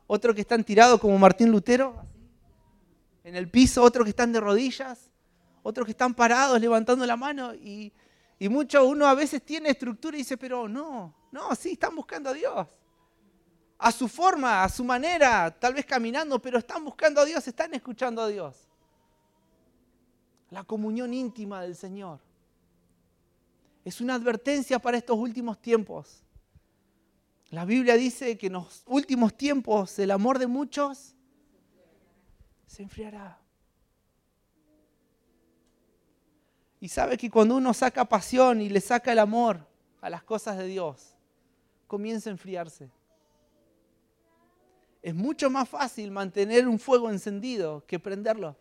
otros 0.07 0.35
que 0.35 0.41
están 0.41 0.63
tirados 0.63 0.99
como 0.99 1.17
Martín 1.17 1.51
Lutero, 1.51 2.05
en 3.23 3.35
el 3.35 3.49
piso, 3.49 3.81
otros 3.83 4.05
que 4.05 4.09
están 4.09 4.31
de 4.31 4.39
rodillas, 4.39 5.09
otros 5.63 5.85
que 5.85 5.91
están 5.91 6.13
parados 6.13 6.59
levantando 6.59 7.05
la 7.05 7.17
mano 7.17 7.53
y, 7.53 7.91
y 8.39 8.49
mucho 8.49 8.85
uno 8.85 9.05
a 9.05 9.13
veces 9.13 9.43
tiene 9.43 9.69
estructura 9.69 10.15
y 10.15 10.19
dice, 10.19 10.37
pero 10.37 10.67
no, 10.67 11.13
no, 11.31 11.55
sí, 11.55 11.71
están 11.73 11.95
buscando 11.95 12.29
a 12.29 12.33
Dios. 12.33 12.67
A 13.79 13.91
su 13.91 14.07
forma, 14.07 14.63
a 14.63 14.69
su 14.69 14.83
manera, 14.83 15.51
tal 15.51 15.73
vez 15.73 15.85
caminando, 15.85 16.39
pero 16.39 16.57
están 16.57 16.83
buscando 16.83 17.21
a 17.21 17.25
Dios, 17.25 17.47
están 17.47 17.73
escuchando 17.73 18.21
a 18.21 18.27
Dios. 18.27 18.67
La 20.49 20.63
comunión 20.63 21.13
íntima 21.13 21.61
del 21.61 21.75
Señor. 21.75 22.19
Es 23.87 24.01
una 24.01 24.15
advertencia 24.15 24.79
para 24.79 24.97
estos 24.97 25.17
últimos 25.17 25.61
tiempos. 25.61 26.21
La 27.51 27.63
Biblia 27.63 27.95
dice 27.95 28.37
que 28.37 28.47
en 28.47 28.53
los 28.53 28.83
últimos 28.85 29.37
tiempos 29.37 29.97
el 29.97 30.11
amor 30.11 30.39
de 30.39 30.45
muchos 30.45 31.15
se 32.65 32.83
enfriará. 32.83 33.39
Y 36.81 36.89
sabe 36.89 37.17
que 37.17 37.31
cuando 37.31 37.55
uno 37.55 37.73
saca 37.73 38.03
pasión 38.03 38.59
y 38.59 38.67
le 38.67 38.81
saca 38.81 39.13
el 39.13 39.19
amor 39.19 39.65
a 40.01 40.09
las 40.09 40.21
cosas 40.21 40.57
de 40.57 40.67
Dios, 40.67 41.15
comienza 41.87 42.29
a 42.29 42.33
enfriarse. 42.33 42.91
es 45.01 45.15
mucho 45.15 45.49
más 45.49 45.69
fácil 45.69 46.11
mantener 46.11 46.67
un 46.67 46.77
fuego 46.77 47.09
encendido 47.09 47.85
que 47.87 47.99
prenderlo. 47.99 48.57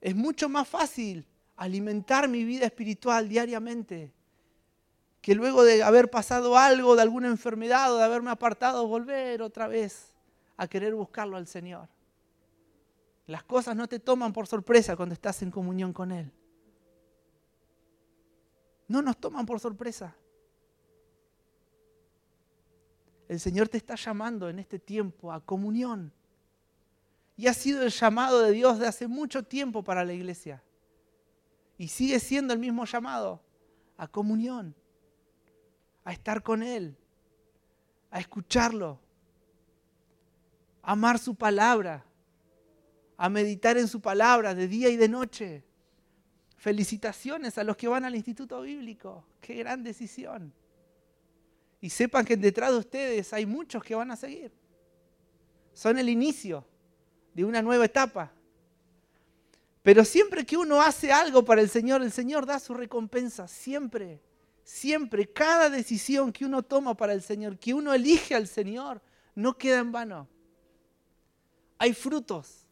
Es 0.00 0.16
mucho 0.16 0.48
más 0.48 0.66
fácil 0.66 1.24
alimentar 1.58 2.28
mi 2.28 2.44
vida 2.44 2.64
espiritual 2.64 3.28
diariamente 3.28 4.14
que 5.20 5.34
luego 5.34 5.64
de 5.64 5.82
haber 5.82 6.10
pasado 6.10 6.56
algo, 6.56 6.96
de 6.96 7.02
alguna 7.02 7.28
enfermedad 7.28 7.92
o 7.92 7.98
de 7.98 8.04
haberme 8.04 8.30
apartado, 8.30 8.86
volver 8.86 9.42
otra 9.42 9.66
vez 9.66 10.14
a 10.56 10.66
querer 10.66 10.94
buscarlo 10.94 11.36
al 11.36 11.46
Señor. 11.46 11.88
Las 13.26 13.42
cosas 13.42 13.76
no 13.76 13.86
te 13.88 13.98
toman 13.98 14.32
por 14.32 14.46
sorpresa 14.46 14.96
cuando 14.96 15.12
estás 15.12 15.42
en 15.42 15.50
comunión 15.50 15.92
con 15.92 16.12
Él. 16.12 16.32
No 18.86 19.02
nos 19.02 19.18
toman 19.18 19.44
por 19.44 19.60
sorpresa. 19.60 20.16
El 23.28 23.38
Señor 23.38 23.68
te 23.68 23.76
está 23.76 23.96
llamando 23.96 24.48
en 24.48 24.58
este 24.58 24.78
tiempo 24.78 25.30
a 25.30 25.44
comunión. 25.44 26.10
Y 27.36 27.48
ha 27.48 27.54
sido 27.54 27.82
el 27.82 27.90
llamado 27.90 28.40
de 28.40 28.52
Dios 28.52 28.78
de 28.78 28.86
hace 28.86 29.06
mucho 29.06 29.42
tiempo 29.42 29.84
para 29.84 30.04
la 30.04 30.14
iglesia. 30.14 30.62
Y 31.78 31.88
sigue 31.88 32.18
siendo 32.18 32.52
el 32.52 32.58
mismo 32.58 32.84
llamado 32.84 33.40
a 33.96 34.08
comunión, 34.08 34.74
a 36.04 36.12
estar 36.12 36.42
con 36.42 36.62
Él, 36.62 36.96
a 38.10 38.18
escucharlo, 38.18 38.98
a 40.82 40.92
amar 40.92 41.18
su 41.18 41.36
palabra, 41.36 42.04
a 43.16 43.28
meditar 43.28 43.78
en 43.78 43.86
su 43.86 44.00
palabra 44.00 44.54
de 44.54 44.66
día 44.66 44.88
y 44.88 44.96
de 44.96 45.08
noche. 45.08 45.64
Felicitaciones 46.56 47.56
a 47.58 47.64
los 47.64 47.76
que 47.76 47.86
van 47.86 48.04
al 48.04 48.16
Instituto 48.16 48.60
Bíblico. 48.62 49.24
Qué 49.40 49.54
gran 49.54 49.84
decisión. 49.84 50.52
Y 51.80 51.90
sepan 51.90 52.24
que 52.24 52.36
detrás 52.36 52.72
de 52.72 52.78
ustedes 52.78 53.32
hay 53.32 53.46
muchos 53.46 53.84
que 53.84 53.94
van 53.94 54.10
a 54.10 54.16
seguir. 54.16 54.52
Son 55.72 55.96
el 55.96 56.08
inicio 56.08 56.64
de 57.34 57.44
una 57.44 57.62
nueva 57.62 57.84
etapa. 57.84 58.32
Pero 59.88 60.04
siempre 60.04 60.44
que 60.44 60.54
uno 60.54 60.82
hace 60.82 61.10
algo 61.10 61.46
para 61.46 61.62
el 61.62 61.70
Señor, 61.70 62.02
el 62.02 62.12
Señor 62.12 62.44
da 62.44 62.58
su 62.58 62.74
recompensa. 62.74 63.48
Siempre, 63.48 64.20
siempre, 64.62 65.32
cada 65.32 65.70
decisión 65.70 66.30
que 66.30 66.44
uno 66.44 66.62
toma 66.62 66.94
para 66.94 67.14
el 67.14 67.22
Señor, 67.22 67.58
que 67.58 67.72
uno 67.72 67.94
elige 67.94 68.34
al 68.34 68.46
Señor, 68.46 69.00
no 69.34 69.56
queda 69.56 69.78
en 69.78 69.90
vano. 69.90 70.28
Hay 71.78 71.94
frutos 71.94 72.66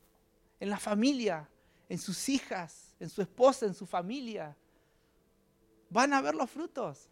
en 0.60 0.68
la 0.68 0.78
familia, 0.78 1.48
en 1.88 1.96
sus 1.96 2.28
hijas, 2.28 2.94
en 3.00 3.08
su 3.08 3.22
esposa, 3.22 3.64
en 3.64 3.72
su 3.72 3.86
familia. 3.86 4.54
Van 5.88 6.12
a 6.12 6.20
ver 6.20 6.34
los 6.34 6.50
frutos 6.50 7.08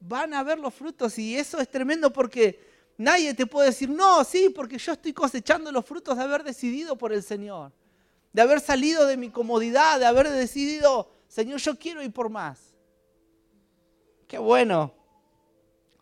van 0.00 0.34
a 0.34 0.42
ver 0.42 0.58
los 0.58 0.74
frutos 0.74 1.16
y 1.20 1.36
eso 1.36 1.60
es 1.60 1.68
tremendo 1.68 2.12
porque 2.12 2.58
nadie 2.98 3.32
te 3.34 3.46
puede 3.46 3.68
decir, 3.68 3.88
no, 3.88 4.24
sí, 4.24 4.48
porque 4.48 4.76
yo 4.76 4.94
estoy 4.94 5.12
cosechando 5.12 5.70
los 5.70 5.86
frutos 5.86 6.16
de 6.16 6.24
haber 6.24 6.42
decidido 6.42 6.98
por 6.98 7.12
el 7.12 7.22
Señor, 7.22 7.70
de 8.32 8.42
haber 8.42 8.60
salido 8.60 9.06
de 9.06 9.16
mi 9.16 9.30
comodidad, 9.30 9.98
de 9.98 10.06
haber 10.06 10.28
decidido, 10.30 11.10
Señor, 11.28 11.60
yo 11.60 11.78
quiero 11.78 12.02
ir 12.02 12.12
por 12.12 12.30
más. 12.30 12.74
Qué 14.26 14.38
bueno. 14.38 14.94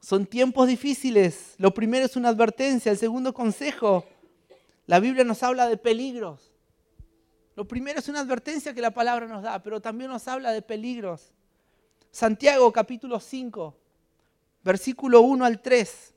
Son 0.00 0.24
tiempos 0.24 0.68
difíciles. 0.68 1.54
Lo 1.58 1.74
primero 1.74 2.06
es 2.06 2.16
una 2.16 2.28
advertencia. 2.28 2.92
El 2.92 2.98
segundo 2.98 3.34
consejo, 3.34 4.04
la 4.86 5.00
Biblia 5.00 5.24
nos 5.24 5.42
habla 5.42 5.68
de 5.68 5.76
peligros. 5.76 6.52
Lo 7.56 7.66
primero 7.66 7.98
es 7.98 8.08
una 8.08 8.20
advertencia 8.20 8.72
que 8.72 8.80
la 8.80 8.92
palabra 8.92 9.26
nos 9.26 9.42
da, 9.42 9.62
pero 9.62 9.80
también 9.80 10.10
nos 10.10 10.26
habla 10.28 10.52
de 10.52 10.62
peligros. 10.62 11.32
Santiago 12.10 12.72
capítulo 12.72 13.20
5, 13.20 13.76
versículo 14.62 15.20
1 15.20 15.44
al 15.44 15.60
3. 15.60 16.14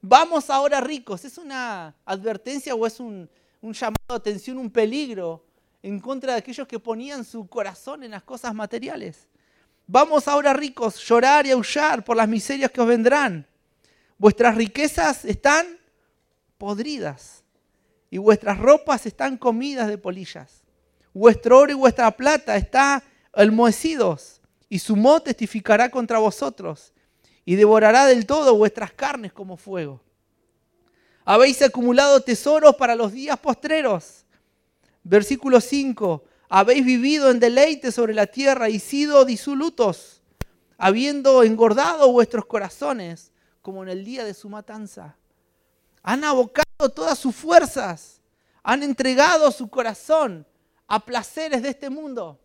Vamos 0.00 0.48
ahora 0.48 0.80
ricos. 0.80 1.24
¿Es 1.24 1.36
una 1.36 1.94
advertencia 2.04 2.74
o 2.74 2.86
es 2.86 2.98
un, 3.00 3.28
llamado 3.62 3.96
de 4.08 4.14
atención, 4.14 4.58
un 4.58 4.70
peligro 4.70 5.44
en 5.82 6.00
contra 6.00 6.32
de 6.32 6.38
aquellos 6.38 6.66
que 6.66 6.78
ponían 6.78 7.24
su 7.24 7.46
corazón 7.46 8.02
en 8.02 8.12
las 8.12 8.22
cosas 8.22 8.54
materiales? 8.54 9.28
Vamos 9.86 10.28
ahora 10.28 10.52
ricos, 10.52 10.96
llorar 11.04 11.46
y 11.46 11.50
aullar 11.50 12.04
por 12.04 12.16
las 12.16 12.28
miserias 12.28 12.70
que 12.70 12.80
os 12.80 12.86
vendrán. 12.86 13.46
Vuestras 14.18 14.54
riquezas 14.54 15.24
están 15.24 15.66
podridas 16.58 17.42
y 18.10 18.18
vuestras 18.18 18.58
ropas 18.58 19.06
están 19.06 19.36
comidas 19.36 19.88
de 19.88 19.98
polillas. 19.98 20.62
Vuestro 21.12 21.58
oro 21.58 21.72
y 21.72 21.74
vuestra 21.74 22.10
plata 22.10 22.56
están 22.56 23.02
almohecidos 23.32 24.40
y 24.68 24.78
su 24.78 24.94
moho 24.94 25.20
testificará 25.20 25.90
contra 25.90 26.18
vosotros 26.18 26.92
y 27.44 27.56
devorará 27.56 28.06
del 28.06 28.26
todo 28.26 28.54
vuestras 28.54 28.92
carnes 28.92 29.32
como 29.32 29.56
fuego. 29.56 30.00
Habéis 31.24 31.62
acumulado 31.62 32.20
tesoros 32.20 32.76
para 32.76 32.94
los 32.94 33.12
días 33.12 33.38
postreros. 33.38 34.24
Versículo 35.02 35.60
5. 35.60 36.24
Habéis 36.48 36.84
vivido 36.84 37.30
en 37.30 37.40
deleite 37.40 37.92
sobre 37.92 38.14
la 38.14 38.26
tierra 38.26 38.68
y 38.68 38.80
sido 38.80 39.24
disolutos, 39.24 40.22
habiendo 40.78 41.42
engordado 41.42 42.10
vuestros 42.10 42.46
corazones 42.46 43.32
como 43.62 43.82
en 43.82 43.90
el 43.90 44.04
día 44.04 44.24
de 44.24 44.34
su 44.34 44.48
matanza. 44.48 45.16
Han 46.02 46.24
abocado 46.24 46.88
todas 46.94 47.18
sus 47.18 47.36
fuerzas, 47.36 48.20
han 48.62 48.82
entregado 48.82 49.52
su 49.52 49.68
corazón 49.68 50.46
a 50.88 51.04
placeres 51.04 51.62
de 51.62 51.68
este 51.68 51.90
mundo 51.90 52.40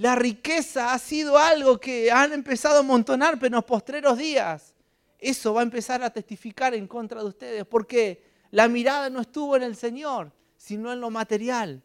la 0.00 0.14
riqueza 0.14 0.94
ha 0.94 0.98
sido 0.98 1.36
algo 1.36 1.78
que 1.78 2.10
han 2.10 2.32
empezado 2.32 2.76
a 2.76 2.78
amontonar 2.78 3.38
en 3.42 3.52
los 3.52 3.64
postreros 3.66 4.16
días. 4.16 4.72
Eso 5.20 5.54
va 5.54 5.60
a 5.60 5.64
empezar 5.64 6.02
a 6.02 6.10
testificar 6.10 6.74
en 6.74 6.86
contra 6.86 7.20
de 7.20 7.28
ustedes, 7.28 7.66
porque 7.66 8.24
la 8.50 8.68
mirada 8.68 9.10
no 9.10 9.20
estuvo 9.20 9.56
en 9.56 9.62
el 9.62 9.76
Señor, 9.76 10.32
sino 10.56 10.92
en 10.92 11.00
lo 11.00 11.10
material. 11.10 11.82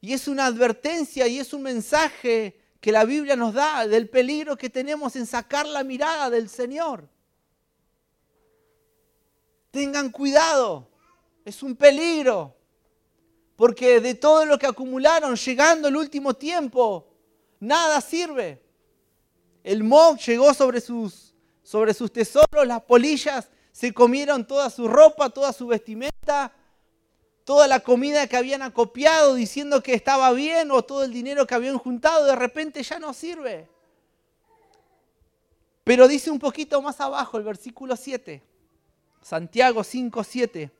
Y 0.00 0.14
es 0.14 0.26
una 0.28 0.46
advertencia 0.46 1.26
y 1.28 1.38
es 1.38 1.52
un 1.52 1.62
mensaje 1.62 2.58
que 2.80 2.92
la 2.92 3.04
Biblia 3.04 3.36
nos 3.36 3.52
da 3.52 3.86
del 3.86 4.08
peligro 4.08 4.56
que 4.56 4.70
tenemos 4.70 5.14
en 5.16 5.26
sacar 5.26 5.66
la 5.66 5.84
mirada 5.84 6.30
del 6.30 6.48
Señor. 6.48 7.06
Tengan 9.70 10.10
cuidado, 10.10 10.88
es 11.44 11.62
un 11.62 11.76
peligro 11.76 12.56
porque 13.60 14.00
de 14.00 14.14
todo 14.14 14.46
lo 14.46 14.58
que 14.58 14.66
acumularon 14.66 15.36
llegando 15.36 15.88
el 15.88 15.94
último 15.94 16.32
tiempo, 16.32 17.06
nada 17.60 18.00
sirve. 18.00 18.62
El 19.62 19.84
mob 19.84 20.16
llegó 20.18 20.54
sobre 20.54 20.80
sus, 20.80 21.29
sobre 21.70 21.94
sus 21.94 22.12
tesoros, 22.12 22.66
las 22.66 22.82
polillas 22.82 23.48
se 23.70 23.94
comieron 23.94 24.44
toda 24.44 24.70
su 24.70 24.88
ropa, 24.88 25.30
toda 25.30 25.52
su 25.52 25.68
vestimenta, 25.68 26.52
toda 27.44 27.68
la 27.68 27.78
comida 27.78 28.26
que 28.26 28.36
habían 28.36 28.62
acopiado 28.62 29.36
diciendo 29.36 29.80
que 29.80 29.94
estaba 29.94 30.32
bien 30.32 30.72
o 30.72 30.82
todo 30.82 31.04
el 31.04 31.12
dinero 31.12 31.46
que 31.46 31.54
habían 31.54 31.78
juntado, 31.78 32.24
de 32.24 32.34
repente 32.34 32.82
ya 32.82 32.98
no 32.98 33.12
sirve. 33.12 33.68
Pero 35.84 36.08
dice 36.08 36.32
un 36.32 36.40
poquito 36.40 36.82
más 36.82 37.00
abajo 37.00 37.38
el 37.38 37.44
versículo 37.44 37.94
7, 37.94 38.42
Santiago 39.22 39.84
5, 39.84 40.24
7. 40.24 40.72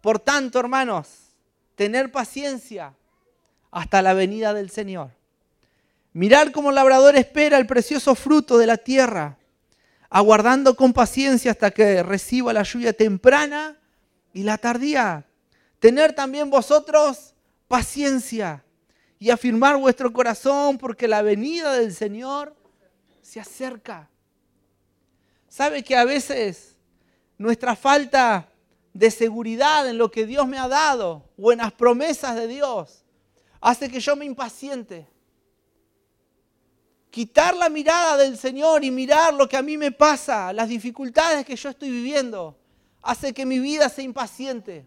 Por 0.00 0.20
tanto, 0.20 0.58
hermanos, 0.58 1.34
tener 1.74 2.10
paciencia 2.10 2.94
hasta 3.70 4.00
la 4.00 4.14
venida 4.14 4.54
del 4.54 4.70
Señor. 4.70 5.10
Mirar 6.14 6.50
como 6.50 6.70
el 6.70 6.76
labrador 6.76 7.14
espera 7.16 7.58
el 7.58 7.66
precioso 7.66 8.14
fruto 8.14 8.56
de 8.56 8.66
la 8.66 8.78
tierra, 8.78 9.36
aguardando 10.10 10.76
con 10.76 10.92
paciencia 10.92 11.52
hasta 11.52 11.70
que 11.70 12.02
reciba 12.02 12.52
la 12.52 12.64
lluvia 12.64 12.92
temprana 12.92 13.78
y 14.34 14.42
la 14.42 14.58
tardía. 14.58 15.24
Tener 15.78 16.12
también 16.12 16.50
vosotros 16.50 17.34
paciencia 17.68 18.62
y 19.18 19.30
afirmar 19.30 19.76
vuestro 19.78 20.12
corazón 20.12 20.76
porque 20.76 21.08
la 21.08 21.22
venida 21.22 21.72
del 21.72 21.94
Señor 21.94 22.54
se 23.22 23.40
acerca. 23.40 24.10
¿Sabe 25.48 25.82
que 25.82 25.96
a 25.96 26.04
veces 26.04 26.76
nuestra 27.38 27.74
falta 27.74 28.50
de 28.92 29.10
seguridad 29.10 29.88
en 29.88 29.98
lo 29.98 30.10
que 30.10 30.26
Dios 30.26 30.46
me 30.46 30.58
ha 30.58 30.68
dado 30.68 31.24
o 31.38 31.52
en 31.52 31.58
las 31.58 31.72
promesas 31.72 32.34
de 32.36 32.46
Dios 32.46 33.04
hace 33.60 33.90
que 33.90 34.00
yo 34.00 34.16
me 34.16 34.24
impaciente. 34.24 35.06
Quitar 37.10 37.56
la 37.56 37.68
mirada 37.68 38.16
del 38.16 38.38
Señor 38.38 38.84
y 38.84 38.90
mirar 38.90 39.34
lo 39.34 39.48
que 39.48 39.56
a 39.56 39.62
mí 39.62 39.76
me 39.76 39.90
pasa, 39.90 40.52
las 40.52 40.68
dificultades 40.68 41.44
que 41.44 41.56
yo 41.56 41.70
estoy 41.70 41.90
viviendo, 41.90 42.56
hace 43.02 43.34
que 43.34 43.44
mi 43.44 43.58
vida 43.58 43.88
sea 43.88 44.04
impaciente. 44.04 44.86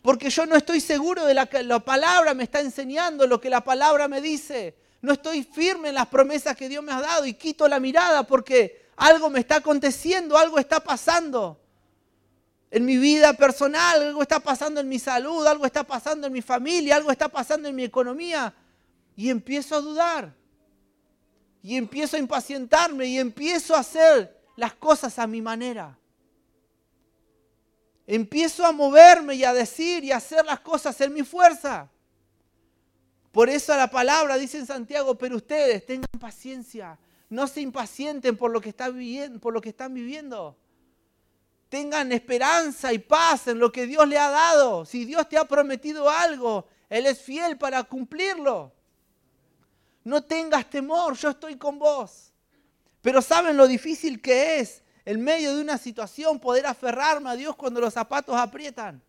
Porque 0.00 0.30
yo 0.30 0.46
no 0.46 0.56
estoy 0.56 0.80
seguro 0.80 1.24
de 1.26 1.34
lo 1.34 1.48
que 1.48 1.62
la 1.62 1.78
palabra 1.80 2.34
me 2.34 2.44
está 2.44 2.60
enseñando, 2.60 3.26
lo 3.26 3.40
que 3.40 3.50
la 3.50 3.62
palabra 3.62 4.08
me 4.08 4.20
dice. 4.20 4.74
No 5.00 5.12
estoy 5.12 5.44
firme 5.44 5.90
en 5.90 5.96
las 5.96 6.06
promesas 6.06 6.56
que 6.56 6.68
Dios 6.68 6.82
me 6.82 6.92
ha 6.92 7.00
dado 7.00 7.26
y 7.26 7.34
quito 7.34 7.68
la 7.68 7.78
mirada 7.78 8.24
porque 8.24 8.86
algo 8.96 9.30
me 9.30 9.40
está 9.40 9.56
aconteciendo, 9.56 10.38
algo 10.38 10.58
está 10.58 10.82
pasando 10.82 11.60
en 12.70 12.84
mi 12.84 12.96
vida 12.96 13.34
personal, 13.34 14.02
algo 14.02 14.22
está 14.22 14.40
pasando 14.40 14.80
en 14.80 14.88
mi 14.88 14.98
salud, 14.98 15.46
algo 15.46 15.66
está 15.66 15.84
pasando 15.84 16.26
en 16.26 16.32
mi 16.32 16.40
familia, 16.40 16.96
algo 16.96 17.10
está 17.10 17.28
pasando 17.28 17.68
en 17.68 17.76
mi 17.76 17.84
economía. 17.84 18.54
Y 19.14 19.28
empiezo 19.28 19.76
a 19.76 19.80
dudar. 19.80 20.41
Y 21.62 21.76
empiezo 21.76 22.16
a 22.16 22.20
impacientarme 22.20 23.06
y 23.06 23.18
empiezo 23.18 23.76
a 23.76 23.80
hacer 23.80 24.36
las 24.56 24.74
cosas 24.74 25.18
a 25.18 25.26
mi 25.26 25.40
manera. 25.40 25.96
Empiezo 28.06 28.66
a 28.66 28.72
moverme 28.72 29.36
y 29.36 29.44
a 29.44 29.54
decir 29.54 30.04
y 30.04 30.12
a 30.12 30.16
hacer 30.16 30.44
las 30.44 30.60
cosas 30.60 31.00
en 31.00 31.14
mi 31.14 31.22
fuerza. 31.22 31.88
Por 33.30 33.48
eso 33.48 33.74
la 33.76 33.90
palabra 33.90 34.36
dice 34.36 34.58
en 34.58 34.66
Santiago, 34.66 35.16
pero 35.16 35.36
ustedes 35.36 35.86
tengan 35.86 36.20
paciencia, 36.20 36.98
no 37.30 37.46
se 37.46 37.62
impacienten 37.62 38.36
por 38.36 38.50
lo 38.50 38.60
que, 38.60 38.74
viviendo, 38.92 39.40
por 39.40 39.54
lo 39.54 39.60
que 39.60 39.70
están 39.70 39.94
viviendo. 39.94 40.58
Tengan 41.70 42.12
esperanza 42.12 42.92
y 42.92 42.98
paz 42.98 43.48
en 43.48 43.58
lo 43.58 43.72
que 43.72 43.86
Dios 43.86 44.06
le 44.06 44.18
ha 44.18 44.28
dado. 44.28 44.84
Si 44.84 45.06
Dios 45.06 45.26
te 45.26 45.38
ha 45.38 45.46
prometido 45.46 46.10
algo, 46.10 46.66
Él 46.90 47.06
es 47.06 47.22
fiel 47.22 47.56
para 47.56 47.82
cumplirlo. 47.84 48.74
No 50.04 50.22
tengas 50.22 50.68
temor, 50.68 51.16
yo 51.16 51.30
estoy 51.30 51.56
con 51.56 51.78
vos. 51.78 52.32
Pero 53.00 53.20
¿saben 53.20 53.56
lo 53.56 53.66
difícil 53.66 54.20
que 54.20 54.60
es 54.60 54.82
en 55.04 55.22
medio 55.22 55.54
de 55.54 55.62
una 55.62 55.78
situación 55.78 56.38
poder 56.38 56.66
aferrarme 56.66 57.30
a 57.30 57.36
Dios 57.36 57.56
cuando 57.56 57.80
los 57.80 57.94
zapatos 57.94 58.36
aprietan? 58.36 59.02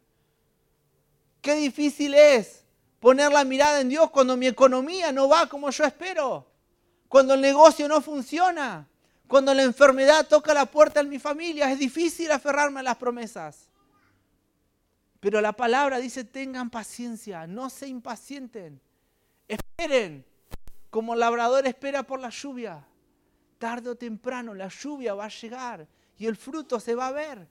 Qué 1.42 1.56
difícil 1.56 2.14
es 2.14 2.64
poner 3.00 3.32
la 3.32 3.44
mirada 3.44 3.82
en 3.82 3.90
Dios 3.90 4.10
cuando 4.12 4.38
mi 4.38 4.48
economía 4.48 5.12
no 5.12 5.28
va 5.28 5.48
como 5.48 5.70
yo 5.70 5.84
espero, 5.84 6.48
cuando 7.10 7.34
el 7.34 7.42
negocio 7.42 7.88
no 7.88 8.02
funciona, 8.02 8.88
cuando 9.28 9.54
la 9.54 9.64
enfermedad 9.64 10.28
toca 10.28 10.54
la 10.54 10.66
puerta 10.66 11.02
en 11.02 11.10
mi 11.10 11.20
familia. 11.20 11.72
Es 11.72 11.80
difícil 11.80 12.32
aferrarme 12.32 12.80
a 12.80 12.84
las 12.84 12.98
promesas. 12.98 13.70
Pero 15.20 15.40
la 15.42 15.54
palabra 15.54 16.00
dice, 16.00 16.24
tengan 16.24 16.70
paciencia, 16.70 17.48
no 17.48 17.70
se 17.70 17.88
impacienten, 17.88 18.82
esperen, 19.48 20.26
como 20.94 21.16
el 21.16 21.22
labrador 21.22 21.66
espera 21.66 22.04
por 22.04 22.20
la 22.20 22.30
lluvia. 22.30 22.86
Tarde 23.58 23.90
o 23.90 23.96
temprano 23.96 24.54
la 24.54 24.68
lluvia 24.68 25.16
va 25.16 25.26
a 25.26 25.30
llegar 25.30 25.88
y 26.20 26.28
el 26.28 26.36
fruto 26.36 26.80
se 26.80 26.94
va 26.94 27.08
a 27.08 27.12
ver. 27.12 27.48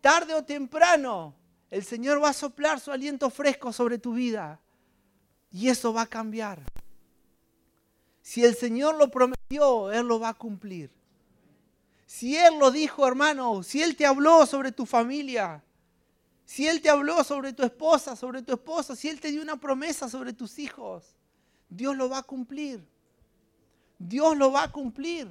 Tarde 0.00 0.32
o 0.32 0.42
temprano 0.42 1.34
el 1.70 1.84
Señor 1.84 2.24
va 2.24 2.30
a 2.30 2.32
soplar 2.32 2.80
su 2.80 2.90
aliento 2.90 3.28
fresco 3.28 3.70
sobre 3.70 3.98
tu 3.98 4.14
vida 4.14 4.58
y 5.52 5.68
eso 5.68 5.92
va 5.92 6.02
a 6.02 6.06
cambiar. 6.06 6.62
Si 8.22 8.42
el 8.42 8.56
Señor 8.56 8.96
lo 8.96 9.10
prometió, 9.10 9.92
Él 9.92 10.06
lo 10.08 10.18
va 10.18 10.30
a 10.30 10.34
cumplir. 10.34 10.90
Si 12.06 12.34
Él 12.34 12.58
lo 12.58 12.70
dijo, 12.70 13.06
hermano, 13.06 13.62
si 13.62 13.82
Él 13.82 13.94
te 13.94 14.06
habló 14.06 14.46
sobre 14.46 14.72
tu 14.72 14.86
familia, 14.86 15.62
si 16.46 16.66
Él 16.66 16.80
te 16.80 16.88
habló 16.88 17.22
sobre 17.24 17.52
tu 17.52 17.62
esposa, 17.62 18.16
sobre 18.16 18.40
tu 18.40 18.54
esposo, 18.54 18.96
si 18.96 19.10
Él 19.10 19.20
te 19.20 19.30
dio 19.30 19.42
una 19.42 19.60
promesa 19.60 20.08
sobre 20.08 20.32
tus 20.32 20.58
hijos, 20.58 21.17
Dios 21.68 21.96
lo 21.96 22.08
va 22.08 22.18
a 22.18 22.22
cumplir. 22.22 22.84
Dios 23.98 24.36
lo 24.36 24.52
va 24.52 24.64
a 24.64 24.72
cumplir. 24.72 25.28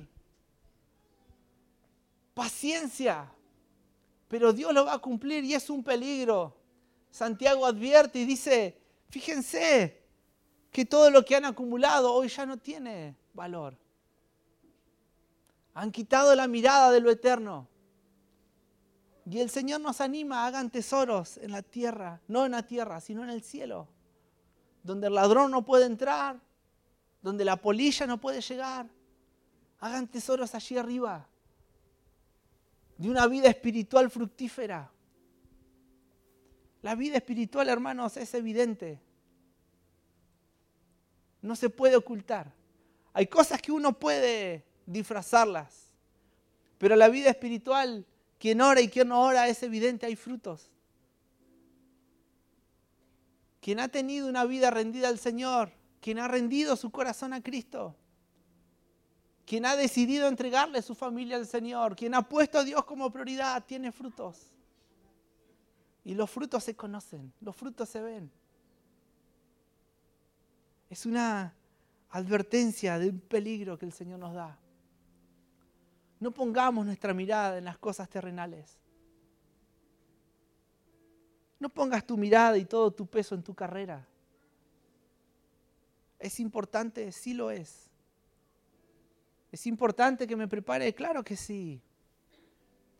Paciencia, 2.33 3.31
pero 4.27 4.53
Dios 4.53 4.73
lo 4.73 4.85
va 4.85 4.93
a 4.93 4.99
cumplir 4.99 5.43
y 5.43 5.53
es 5.53 5.69
un 5.69 5.83
peligro. 5.83 6.55
Santiago 7.09 7.65
advierte 7.65 8.19
y 8.19 8.25
dice, 8.25 8.77
fíjense 9.09 10.03
que 10.71 10.85
todo 10.85 11.09
lo 11.09 11.25
que 11.25 11.35
han 11.35 11.45
acumulado 11.45 12.13
hoy 12.13 12.27
ya 12.27 12.45
no 12.45 12.57
tiene 12.57 13.15
valor. 13.33 13.75
Han 15.73 15.91
quitado 15.91 16.35
la 16.35 16.47
mirada 16.47 16.91
de 16.91 16.99
lo 16.99 17.09
eterno. 17.09 17.67
Y 19.29 19.39
el 19.39 19.49
Señor 19.49 19.81
nos 19.81 19.99
anima, 19.99 20.45
hagan 20.45 20.69
tesoros 20.69 21.37
en 21.37 21.51
la 21.51 21.61
tierra, 21.61 22.21
no 22.27 22.45
en 22.45 22.51
la 22.53 22.63
tierra, 22.63 23.01
sino 23.01 23.23
en 23.23 23.29
el 23.29 23.43
cielo, 23.43 23.87
donde 24.87 25.07
el 25.07 25.15
ladrón 25.15 25.51
no 25.51 25.65
puede 25.65 25.85
entrar, 25.85 26.39
donde 27.21 27.43
la 27.43 27.57
polilla 27.57 28.07
no 28.07 28.21
puede 28.21 28.39
llegar. 28.39 28.87
Hagan 29.79 30.07
tesoros 30.07 30.55
allí 30.55 30.77
arriba, 30.77 31.27
de 32.97 33.09
una 33.09 33.27
vida 33.27 33.49
espiritual 33.49 34.09
fructífera. 34.09 34.89
La 36.81 36.95
vida 36.95 37.17
espiritual, 37.17 37.67
hermanos, 37.67 38.15
es 38.15 38.33
evidente. 38.33 39.01
No 41.41 41.57
se 41.57 41.69
puede 41.69 41.97
ocultar. 41.97 42.53
Hay 43.11 43.27
cosas 43.27 43.61
que 43.61 43.73
uno 43.73 43.91
puede 43.99 44.63
disfrazarlas, 44.85 45.91
pero 46.77 46.95
la 46.95 47.09
vida 47.09 47.29
espiritual, 47.29 48.05
quien 48.39 48.61
ora 48.61 48.79
y 48.79 48.87
quien 48.87 49.09
no 49.09 49.21
ora, 49.21 49.49
es 49.49 49.61
evidente, 49.63 50.05
hay 50.05 50.15
frutos. 50.15 50.71
Quien 53.67 53.81
ha 53.81 53.89
tenido 53.89 54.29
una 54.29 54.45
vida 54.45 54.71
rendida 54.71 55.09
al 55.09 55.19
Señor, 55.19 55.73
quien 55.99 56.19
ha 56.19 56.29
rendido 56.29 56.77
su 56.77 56.89
corazón 56.89 57.33
a 57.33 57.43
Cristo, 57.43 57.97
quien 59.45 59.65
ha 59.65 59.75
decidido 59.75 60.29
entregarle 60.29 60.81
su 60.81 60.95
familia 60.95 61.35
al 61.35 61.45
Señor, 61.45 61.93
quien 61.93 62.15
ha 62.15 62.21
puesto 62.21 62.59
a 62.59 62.63
Dios 62.63 62.85
como 62.85 63.11
prioridad, 63.11 63.65
tiene 63.65 63.91
frutos. 63.91 64.39
Y 66.05 66.13
los 66.13 66.29
frutos 66.29 66.63
se 66.63 66.77
conocen, 66.77 67.33
los 67.41 67.53
frutos 67.57 67.89
se 67.89 68.01
ven. 68.01 68.31
Es 70.89 71.05
una 71.05 71.53
advertencia 72.11 72.97
de 72.97 73.09
un 73.09 73.19
peligro 73.19 73.77
que 73.77 73.85
el 73.85 73.91
Señor 73.91 74.19
nos 74.19 74.33
da. 74.33 74.57
No 76.21 76.31
pongamos 76.31 76.85
nuestra 76.85 77.13
mirada 77.13 77.57
en 77.57 77.65
las 77.65 77.77
cosas 77.77 78.07
terrenales. 78.07 78.77
No 81.59 81.69
pongas 81.69 82.05
tu 82.05 82.17
mirada 82.17 82.57
y 82.57 82.65
todo 82.65 82.91
tu 82.91 83.07
peso 83.07 83.35
en 83.35 83.43
tu 83.43 83.53
carrera. 83.53 84.05
¿Es 86.19 86.39
importante? 86.39 87.11
Sí 87.11 87.33
lo 87.33 87.51
es. 87.51 87.89
¿Es 89.51 89.65
importante 89.65 90.27
que 90.27 90.35
me 90.35 90.47
prepare? 90.47 90.93
Claro 90.93 91.23
que 91.23 91.35
sí. 91.35 91.81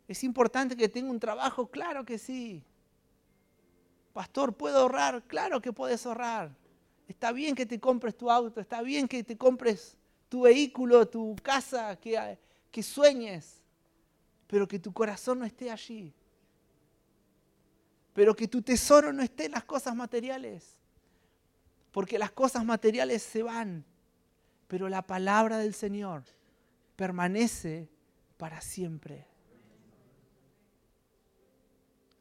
¿Es 0.08 0.24
importante 0.24 0.76
que 0.76 0.88
tenga 0.88 1.12
un 1.12 1.20
trabajo? 1.20 1.68
Claro 1.68 2.06
que 2.06 2.18
sí. 2.18 2.64
Pastor, 4.14 4.54
¿puedo 4.54 4.80
ahorrar? 4.80 5.24
Claro 5.24 5.62
que 5.62 5.74
puedes 5.74 6.06
ahorrar. 6.06 6.56
Está 7.08 7.32
bien 7.32 7.56
que 7.56 7.66
te 7.66 7.80
compres 7.80 8.18
tu 8.18 8.30
auto, 8.32 8.60
está 8.60 8.82
bien 8.82 9.08
que 9.08 9.24
te 9.24 9.38
compres 9.38 9.96
tu 10.28 10.42
vehículo, 10.42 11.08
tu 11.08 11.36
casa, 11.42 11.96
que, 11.98 12.38
que 12.72 12.84
sueñes, 12.84 13.62
pero 14.48 14.68
que 14.68 14.80
tu 14.80 14.92
corazón 14.92 15.40
no 15.40 15.46
esté 15.46 15.72
allí. 15.72 16.14
Pero 18.18 18.36
que 18.36 18.48
tu 18.48 18.64
tesoro 18.64 19.14
no 19.14 19.22
esté 19.22 19.46
en 19.46 19.52
las 19.52 19.64
cosas 19.64 19.96
materiales. 19.96 20.80
Porque 21.92 22.18
las 22.18 22.32
cosas 22.32 22.66
materiales 22.66 23.22
se 23.22 23.44
van, 23.44 23.86
pero 24.68 24.90
la 24.90 25.04
palabra 25.04 25.60
del 25.60 25.76
Señor 25.76 26.24
permanece 26.96 27.88
para 28.38 28.60
siempre. 28.60 29.28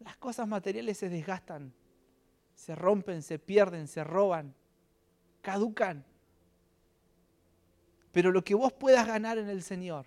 Las 0.01 0.19
cosas 0.19 0.47
materiales 0.47 0.99
se 0.99 1.09
desgastan, 1.09 1.73
se 2.55 2.75
rompen, 2.75 3.23
se 3.23 3.39
pierden, 3.39 3.89
se 3.89 4.05
roban, 4.05 4.55
caducan. 5.41 6.05
Pero 8.13 8.33
lo 8.33 8.45
que 8.45 8.55
vos 8.55 8.75
puedas 8.75 9.07
ganar 9.07 9.39
en 9.39 9.49
el 9.49 9.63
Señor, 9.63 10.05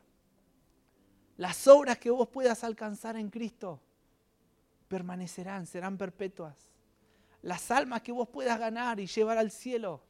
las 1.35 1.67
obras 1.67 1.97
que 1.97 2.11
vos 2.11 2.27
puedas 2.27 2.63
alcanzar 2.63 3.15
en 3.15 3.31
Cristo, 3.31 3.81
permanecerán, 4.89 5.65
serán 5.65 5.97
perpetuas. 5.97 6.57
Las 7.41 7.71
almas 7.71 8.01
que 8.01 8.11
vos 8.11 8.27
puedas 8.27 8.59
ganar 8.59 8.99
y 8.99 9.07
llevar 9.07 9.37
al 9.37 9.51
cielo 9.51 10.03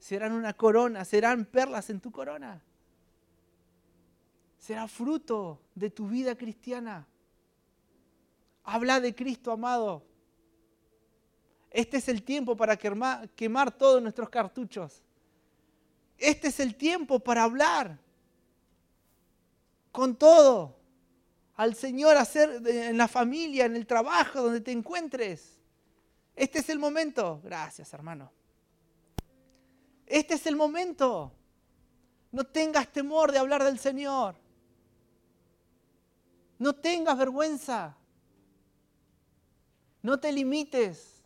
serán 0.00 0.32
una 0.32 0.52
corona, 0.52 1.04
serán 1.04 1.44
perlas 1.44 1.90
en 1.90 2.00
tu 2.00 2.10
corona 2.10 2.60
será 4.66 4.88
fruto 4.88 5.60
de 5.76 5.90
tu 5.90 6.08
vida 6.08 6.36
cristiana. 6.36 7.06
Habla 8.64 8.98
de 8.98 9.14
Cristo, 9.14 9.52
amado. 9.52 10.02
Este 11.70 11.98
es 11.98 12.08
el 12.08 12.24
tiempo 12.24 12.56
para 12.56 12.76
quemar 12.76 13.70
todos 13.78 14.02
nuestros 14.02 14.28
cartuchos. 14.28 15.04
Este 16.18 16.48
es 16.48 16.58
el 16.58 16.74
tiempo 16.74 17.20
para 17.20 17.44
hablar 17.44 17.96
con 19.92 20.16
todo 20.16 20.75
al 21.56 21.74
Señor, 21.74 22.16
hacer 22.16 22.62
en 22.66 22.98
la 22.98 23.08
familia, 23.08 23.64
en 23.64 23.76
el 23.76 23.86
trabajo, 23.86 24.42
donde 24.42 24.60
te 24.60 24.72
encuentres. 24.72 25.58
Este 26.34 26.58
es 26.58 26.68
el 26.68 26.78
momento. 26.78 27.40
Gracias, 27.42 27.92
hermano. 27.94 28.30
Este 30.04 30.34
es 30.34 30.46
el 30.46 30.54
momento. 30.54 31.32
No 32.30 32.44
tengas 32.44 32.92
temor 32.92 33.32
de 33.32 33.38
hablar 33.38 33.64
del 33.64 33.78
Señor. 33.78 34.36
No 36.58 36.74
tengas 36.74 37.16
vergüenza. 37.16 37.96
No 40.02 40.20
te 40.20 40.30
limites. 40.30 41.24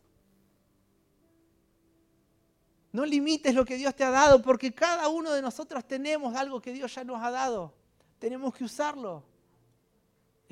No 2.92 3.04
limites 3.04 3.54
lo 3.54 3.64
que 3.64 3.76
Dios 3.76 3.94
te 3.96 4.04
ha 4.04 4.10
dado, 4.10 4.42
porque 4.42 4.72
cada 4.72 5.08
uno 5.08 5.32
de 5.32 5.42
nosotros 5.42 5.86
tenemos 5.86 6.34
algo 6.36 6.60
que 6.60 6.72
Dios 6.72 6.94
ya 6.94 7.02
nos 7.02 7.22
ha 7.22 7.30
dado. 7.30 7.74
Tenemos 8.20 8.54
que 8.54 8.64
usarlo. 8.64 9.29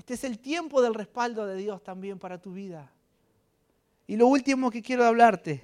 Este 0.09 0.27
es 0.27 0.33
el 0.33 0.39
tiempo 0.39 0.81
del 0.81 0.95
respaldo 0.95 1.45
de 1.45 1.55
Dios 1.55 1.85
también 1.85 2.19
para 2.19 2.41
tu 2.41 2.55
vida. 2.55 2.91
Y 4.07 4.17
lo 4.17 4.27
último 4.27 4.71
que 4.71 4.81
quiero 4.81 5.05
hablarte, 5.05 5.61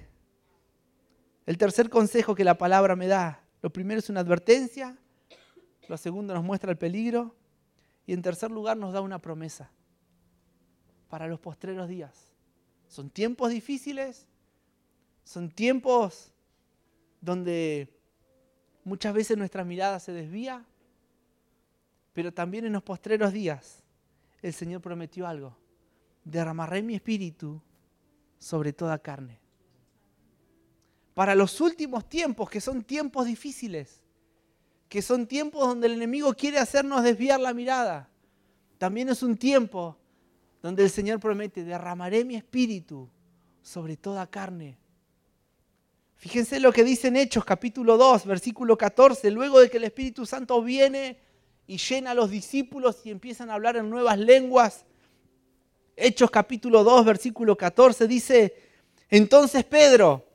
el 1.47 1.57
tercer 1.57 1.89
consejo 1.89 2.35
que 2.35 2.43
la 2.43 2.55
palabra 2.55 2.95
me 2.95 3.07
da, 3.07 3.43
lo 3.63 3.71
primero 3.71 3.97
es 3.97 4.07
una 4.11 4.19
advertencia, 4.19 4.99
Lo 5.87 5.97
segundo 5.97 6.35
nos 6.35 6.43
muestra 6.43 6.69
el 6.69 6.77
peligro. 6.77 7.35
Y 8.05 8.13
en 8.13 8.21
tercer 8.21 8.51
lugar 8.51 8.77
nos 8.77 8.93
da 8.93 9.01
una 9.01 9.17
promesa 9.17 9.71
para 11.09 11.27
los 11.27 11.39
postreros 11.39 11.89
días. 11.89 12.31
Son 12.87 13.09
tiempos 13.09 13.49
difíciles, 13.49 14.27
son 15.23 15.49
tiempos 15.49 16.31
donde 17.19 17.89
muchas 18.83 19.11
veces 19.11 19.39
nuestra 19.39 19.63
mirada 19.63 19.99
se 19.99 20.11
desvía, 20.11 20.63
pero 22.13 22.31
también 22.31 22.65
en 22.65 22.73
los 22.73 22.83
postreros 22.83 23.33
días 23.33 23.81
el 24.45 24.53
Señor 24.53 24.79
prometió 24.79 25.25
algo. 25.25 25.57
Derramaré 26.23 26.83
mi 26.83 26.93
espíritu 26.93 27.59
sobre 28.37 28.73
toda 28.73 28.99
carne. 28.99 29.39
Para 31.15 31.33
los 31.33 31.59
últimos 31.61 32.07
tiempos, 32.07 32.47
que 32.47 32.61
son 32.61 32.83
tiempos 32.83 33.25
difíciles, 33.25 34.03
que 34.87 35.01
son 35.01 35.25
tiempos 35.25 35.67
donde 35.67 35.87
el 35.87 35.93
enemigo 35.93 36.31
quiere 36.35 36.59
hacernos 36.59 37.01
desviar 37.01 37.39
la 37.39 37.55
mirada, 37.55 38.07
también 38.77 39.09
es 39.09 39.23
un 39.23 39.35
tiempo 39.35 39.97
donde 40.61 40.83
el 40.83 40.91
Señor 40.91 41.19
promete, 41.19 41.63
derramaré 41.63 42.23
mi 42.23 42.35
espíritu 42.35 43.09
sobre 43.63 43.97
toda 43.97 44.27
carne. 44.27 44.77
Fíjense 46.17 46.59
lo 46.59 46.71
que 46.71 46.83
dice 46.83 47.07
en 47.07 47.15
Hechos 47.15 47.45
capítulo 47.45 47.97
2, 47.97 48.27
versículo 48.27 48.77
14, 48.77 49.31
luego 49.31 49.59
de 49.59 49.71
que 49.71 49.77
el 49.77 49.85
Espíritu 49.85 50.25
Santo 50.27 50.61
viene 50.61 51.24
y 51.67 51.77
llena 51.77 52.11
a 52.11 52.13
los 52.13 52.29
discípulos 52.29 52.97
y 53.03 53.11
empiezan 53.11 53.49
a 53.49 53.55
hablar 53.55 53.77
en 53.77 53.89
nuevas 53.89 54.17
lenguas. 54.19 54.85
Hechos 55.95 56.29
capítulo 56.29 56.83
2, 56.83 57.05
versículo 57.05 57.57
14 57.57 58.07
dice, 58.07 58.55
entonces 59.09 59.63
Pedro, 59.63 60.25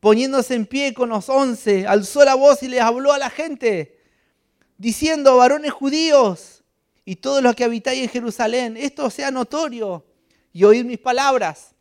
poniéndose 0.00 0.54
en 0.54 0.66
pie 0.66 0.94
con 0.94 1.08
los 1.08 1.28
once, 1.28 1.86
alzó 1.86 2.24
la 2.24 2.34
voz 2.34 2.62
y 2.62 2.68
les 2.68 2.80
habló 2.80 3.12
a 3.12 3.18
la 3.18 3.30
gente, 3.30 3.98
diciendo, 4.76 5.36
varones 5.36 5.72
judíos, 5.72 6.62
y 7.04 7.16
todos 7.16 7.42
los 7.42 7.54
que 7.54 7.64
habitáis 7.64 8.02
en 8.02 8.10
Jerusalén, 8.10 8.76
esto 8.76 9.08
sea 9.08 9.30
notorio 9.30 10.04
y 10.52 10.64
oír 10.64 10.84
mis 10.84 10.98
palabras. 10.98 11.74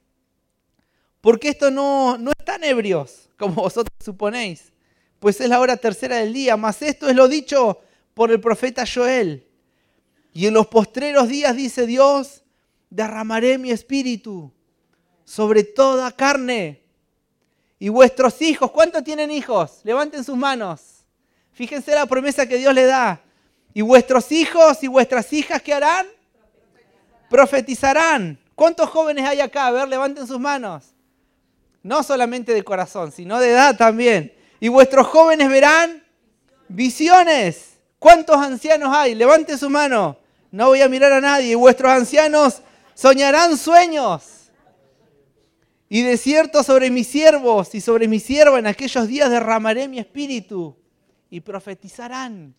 Porque 1.20 1.50
esto 1.50 1.70
no, 1.70 2.18
no 2.18 2.32
están 2.32 2.64
ebrios, 2.64 3.30
como 3.38 3.56
vosotros 3.56 3.94
suponéis, 4.00 4.72
pues 5.20 5.42
es 5.42 5.50
la 5.50 5.60
hora 5.60 5.76
tercera 5.76 6.16
del 6.18 6.32
día, 6.32 6.56
mas 6.56 6.82
esto 6.82 7.10
es 7.10 7.16
lo 7.16 7.28
dicho 7.28 7.82
por 8.18 8.32
el 8.32 8.42
profeta 8.42 8.84
Joel. 8.92 9.48
Y 10.34 10.48
en 10.48 10.56
los 10.56 10.66
postreros 10.66 11.28
días, 11.28 11.56
dice 11.56 11.86
Dios, 11.86 12.42
derramaré 12.90 13.60
mi 13.60 13.70
espíritu 13.70 14.52
sobre 15.24 15.64
toda 15.64 16.12
carne. 16.12 16.82
Y 17.78 17.90
vuestros 17.90 18.42
hijos, 18.42 18.72
¿cuántos 18.72 19.04
tienen 19.04 19.30
hijos? 19.30 19.82
Levanten 19.84 20.24
sus 20.24 20.36
manos. 20.36 21.06
Fíjense 21.52 21.94
la 21.94 22.08
promesa 22.08 22.48
que 22.48 22.58
Dios 22.58 22.74
le 22.74 22.86
da. 22.86 23.22
Y 23.72 23.84
vuestros 23.84 24.32
hijos 24.32 24.82
y 24.82 24.88
vuestras 24.88 25.32
hijas, 25.32 25.62
¿qué 25.62 25.76
harán? 25.76 26.08
Profetizarán. 27.30 28.40
¿Cuántos 28.56 28.90
jóvenes 28.90 29.26
hay 29.26 29.42
acá? 29.42 29.68
A 29.68 29.72
ver, 29.72 29.88
levanten 29.88 30.26
sus 30.26 30.40
manos. 30.40 30.86
No 31.84 32.02
solamente 32.02 32.52
de 32.52 32.64
corazón, 32.64 33.12
sino 33.12 33.40
de 33.40 33.52
edad 33.52 33.78
también. 33.78 34.34
Y 34.60 34.70
vuestros 34.70 35.06
jóvenes 35.06 35.50
verán 35.50 36.04
visiones. 36.68 37.77
¿Cuántos 38.00 38.38
ancianos 38.38 38.90
hay? 38.94 39.16
Levanten 39.16 39.58
su 39.58 39.70
mano. 39.70 40.18
No 40.52 40.68
voy 40.68 40.82
a 40.82 40.90
mirar 40.90 41.12
a 41.12 41.22
nadie. 41.22 41.56
Vuestros 41.56 41.92
ancianos 41.92 42.62
soñarán 42.94 43.58
sueños. 43.58 44.52
Y 45.90 46.02
de 46.02 46.18
cierto 46.18 46.64
sobre 46.64 46.92
mis 46.92 47.08
siervos 47.08 47.74
y 47.74 47.82
sobre 47.82 48.08
mi 48.08 48.20
sierva 48.20 48.60
en 48.60 48.68
aquellos 48.68 49.08
días 49.08 49.30
derramaré 49.30 49.88
mi 49.88 50.00
espíritu 50.00 50.76
y 51.30 51.40
profetizarán. 51.40 52.54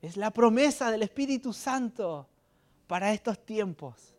Es 0.00 0.16
la 0.16 0.30
promesa 0.30 0.90
del 0.90 1.02
Espíritu 1.02 1.52
Santo 1.52 2.28
para 2.86 3.12
estos 3.12 3.44
tiempos. 3.44 4.15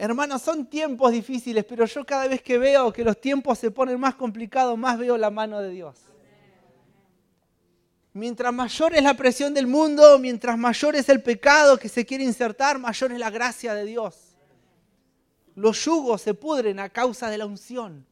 Hermanos, 0.00 0.42
son 0.42 0.64
tiempos 0.64 1.10
difíciles, 1.10 1.64
pero 1.64 1.84
yo 1.84 2.06
cada 2.06 2.28
vez 2.28 2.40
que 2.40 2.56
veo 2.56 2.92
que 2.92 3.02
los 3.02 3.20
tiempos 3.20 3.58
se 3.58 3.72
ponen 3.72 3.98
más 3.98 4.14
complicados, 4.14 4.78
más 4.78 4.96
veo 4.96 5.18
la 5.18 5.28
mano 5.28 5.58
de 5.58 5.70
Dios. 5.70 5.96
Mientras 8.12 8.54
mayor 8.54 8.94
es 8.94 9.02
la 9.02 9.14
presión 9.14 9.52
del 9.52 9.66
mundo, 9.66 10.16
mientras 10.20 10.56
mayor 10.56 10.94
es 10.94 11.08
el 11.08 11.20
pecado 11.20 11.76
que 11.80 11.88
se 11.88 12.06
quiere 12.06 12.22
insertar, 12.22 12.78
mayor 12.78 13.10
es 13.10 13.18
la 13.18 13.28
gracia 13.28 13.74
de 13.74 13.84
Dios. 13.86 14.36
Los 15.56 15.84
yugos 15.84 16.22
se 16.22 16.32
pudren 16.32 16.78
a 16.78 16.88
causa 16.90 17.28
de 17.28 17.38
la 17.38 17.46
unción. 17.46 18.06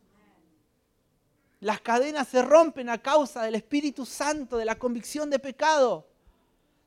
Las 1.61 1.81
cadenas 1.83 2.27
se 2.27 2.43
rompen 2.43 2.89
a 2.89 2.99
causa 2.99 3.45
del 3.45 3.55
Espíritu 3.55 4.05
Santo, 4.05 4.57
de 4.57 4.65
la 4.65 4.75
convicción 4.75 5.31
de 5.31 5.39
pecado. 5.39 6.05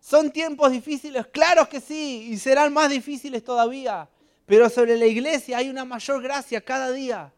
Son 0.02 0.30
tiempos 0.30 0.74
difíciles, 0.74 1.26
claro 1.28 1.70
que 1.70 1.80
sí, 1.80 2.28
y 2.32 2.38
serán 2.38 2.74
más 2.74 2.90
difíciles 2.90 3.46
todavía. 3.46 4.10
Pero 4.50 4.68
sobre 4.68 4.98
la 4.98 5.06
iglesia 5.06 5.60
hay 5.60 5.70
una 5.70 5.86
mayor 5.86 6.24
gracia 6.24 6.60
cada 6.60 6.92
día. 6.92 7.32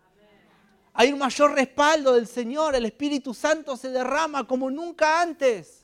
Hay 0.94 1.12
un 1.12 1.20
mayor 1.20 1.52
respaldo 1.54 2.14
del 2.14 2.26
Señor. 2.26 2.74
El 2.74 2.86
Espíritu 2.86 3.34
Santo 3.34 3.76
se 3.76 3.90
derrama 3.90 4.48
como 4.48 4.72
nunca 4.72 5.22
antes. 5.22 5.84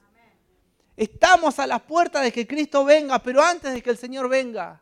Estamos 0.96 1.60
a 1.60 1.68
las 1.68 1.82
puertas 1.82 2.24
de 2.24 2.32
que 2.32 2.48
Cristo 2.48 2.86
venga, 2.86 3.20
pero 3.20 3.44
antes 3.44 3.74
de 3.74 3.82
que 3.82 3.90
el 3.90 3.98
Señor 3.98 4.30
venga, 4.30 4.82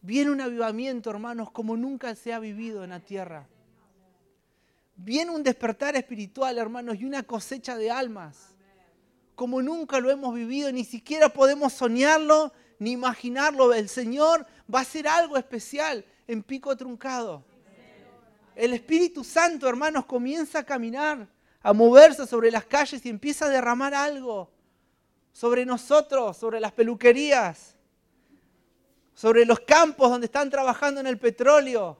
viene 0.00 0.30
un 0.30 0.40
avivamiento, 0.40 1.10
hermanos, 1.10 1.50
como 1.50 1.76
nunca 1.76 2.14
se 2.14 2.32
ha 2.32 2.38
vivido 2.38 2.84
en 2.84 2.90
la 2.90 3.00
tierra. 3.00 3.48
Viene 4.94 5.32
un 5.32 5.42
despertar 5.42 5.96
espiritual, 5.96 6.56
hermanos, 6.56 6.98
y 7.00 7.04
una 7.04 7.24
cosecha 7.24 7.76
de 7.76 7.90
almas. 7.90 8.54
Como 9.34 9.60
nunca 9.60 9.98
lo 9.98 10.08
hemos 10.08 10.36
vivido, 10.36 10.70
ni 10.70 10.84
siquiera 10.84 11.28
podemos 11.28 11.72
soñarlo 11.72 12.52
ni 12.78 12.92
imaginarlo. 12.92 13.72
El 13.72 13.88
Señor 13.88 14.46
va 14.72 14.80
a 14.80 14.82
hacer 14.82 15.08
algo 15.08 15.36
especial 15.36 16.04
en 16.26 16.42
pico 16.42 16.76
truncado. 16.76 17.44
El 18.54 18.72
Espíritu 18.72 19.22
Santo, 19.22 19.68
hermanos, 19.68 20.04
comienza 20.04 20.60
a 20.60 20.64
caminar, 20.64 21.28
a 21.62 21.72
moverse 21.72 22.26
sobre 22.26 22.50
las 22.50 22.64
calles 22.64 23.04
y 23.06 23.08
empieza 23.08 23.46
a 23.46 23.48
derramar 23.48 23.94
algo 23.94 24.50
sobre 25.32 25.64
nosotros, 25.64 26.36
sobre 26.36 26.58
las 26.58 26.72
peluquerías, 26.72 27.76
sobre 29.14 29.44
los 29.44 29.60
campos 29.60 30.10
donde 30.10 30.26
están 30.26 30.50
trabajando 30.50 31.00
en 31.00 31.06
el 31.06 31.18
petróleo, 31.18 31.96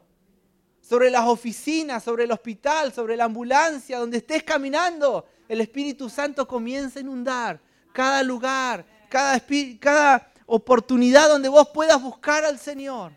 sobre 0.81 1.11
las 1.11 1.27
oficinas, 1.27 2.03
sobre 2.03 2.25
el 2.25 2.33
hospital, 2.33 2.93
sobre 2.93 3.17
la 3.17 3.25
ambulancia, 3.25 3.99
donde 3.99 4.19
estés 4.19 4.43
caminando, 4.43 5.27
el 5.49 5.61
Espíritu 5.61 6.09
Santo 6.09 6.47
comienza 6.47 6.99
a 6.99 7.03
inundar 7.03 7.61
cada 7.93 8.23
lugar, 8.23 8.85
cada, 9.09 9.41
cada 9.81 10.33
oportunidad 10.49 11.29
donde 11.29 11.51
vos 11.51 11.69
puedas 11.69 12.03
buscar 12.03 12.45
al 12.45 12.59
Señor. 12.59 13.13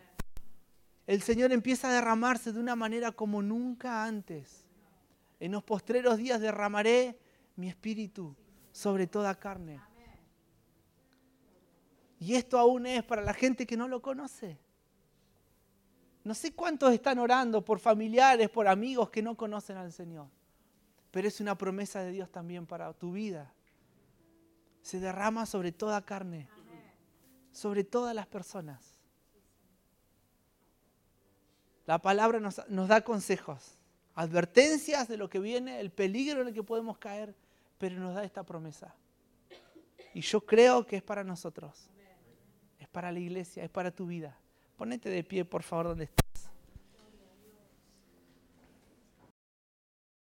El 1.06 1.22
Señor 1.22 1.50
empieza 1.50 1.88
a 1.88 1.92
derramarse 1.92 2.52
de 2.52 2.60
una 2.60 2.76
manera 2.76 3.10
como 3.10 3.42
nunca 3.42 4.04
antes. 4.04 4.64
En 5.40 5.52
los 5.52 5.64
postreros 5.64 6.18
días 6.18 6.40
derramaré 6.40 7.18
mi 7.56 7.68
espíritu 7.68 8.36
sobre 8.70 9.06
toda 9.06 9.34
carne. 9.34 9.80
Y 12.20 12.34
esto 12.34 12.58
aún 12.58 12.86
es 12.86 13.02
para 13.02 13.22
la 13.22 13.32
gente 13.32 13.66
que 13.66 13.76
no 13.78 13.88
lo 13.88 14.02
conoce. 14.02 14.58
No 16.24 16.34
sé 16.34 16.54
cuántos 16.54 16.92
están 16.92 17.18
orando 17.18 17.64
por 17.64 17.80
familiares, 17.80 18.50
por 18.50 18.68
amigos 18.68 19.10
que 19.10 19.22
no 19.22 19.36
conocen 19.36 19.78
al 19.78 19.90
Señor, 19.90 20.28
pero 21.10 21.26
es 21.26 21.40
una 21.40 21.56
promesa 21.56 22.00
de 22.00 22.12
Dios 22.12 22.30
también 22.30 22.66
para 22.66 22.92
tu 22.92 23.12
vida. 23.12 23.52
Se 24.82 25.00
derrama 25.00 25.46
sobre 25.46 25.72
toda 25.72 26.04
carne, 26.04 26.48
sobre 27.52 27.84
todas 27.84 28.14
las 28.14 28.26
personas. 28.26 29.00
La 31.86 32.00
palabra 32.00 32.40
nos, 32.40 32.60
nos, 32.68 32.88
da 32.88 33.02
consejos, 33.02 33.76
advertencias 34.14 35.08
de 35.08 35.16
lo 35.16 35.28
que 35.28 35.38
viene, 35.38 35.80
el 35.80 35.90
peligro 35.90 36.42
en 36.42 36.48
el 36.48 36.54
que 36.54 36.62
podemos 36.62 36.98
caer, 36.98 37.34
pero 37.78 37.96
nos 37.96 38.14
da 38.14 38.24
esta 38.24 38.44
promesa. 38.44 38.94
Y 40.14 40.20
yo 40.20 40.40
creo 40.40 40.86
que 40.86 40.96
es 40.96 41.02
para 41.02 41.24
nosotros, 41.24 41.90
es 42.78 42.88
para 42.88 43.10
la 43.10 43.18
iglesia, 43.18 43.64
es 43.64 43.70
para 43.70 43.90
tu 43.90 44.06
vida. 44.06 44.38
Ponete 44.76 45.08
de 45.08 45.24
pie, 45.24 45.44
por 45.44 45.62
favor, 45.62 45.88
donde 45.88 46.04
estás. 46.04 46.21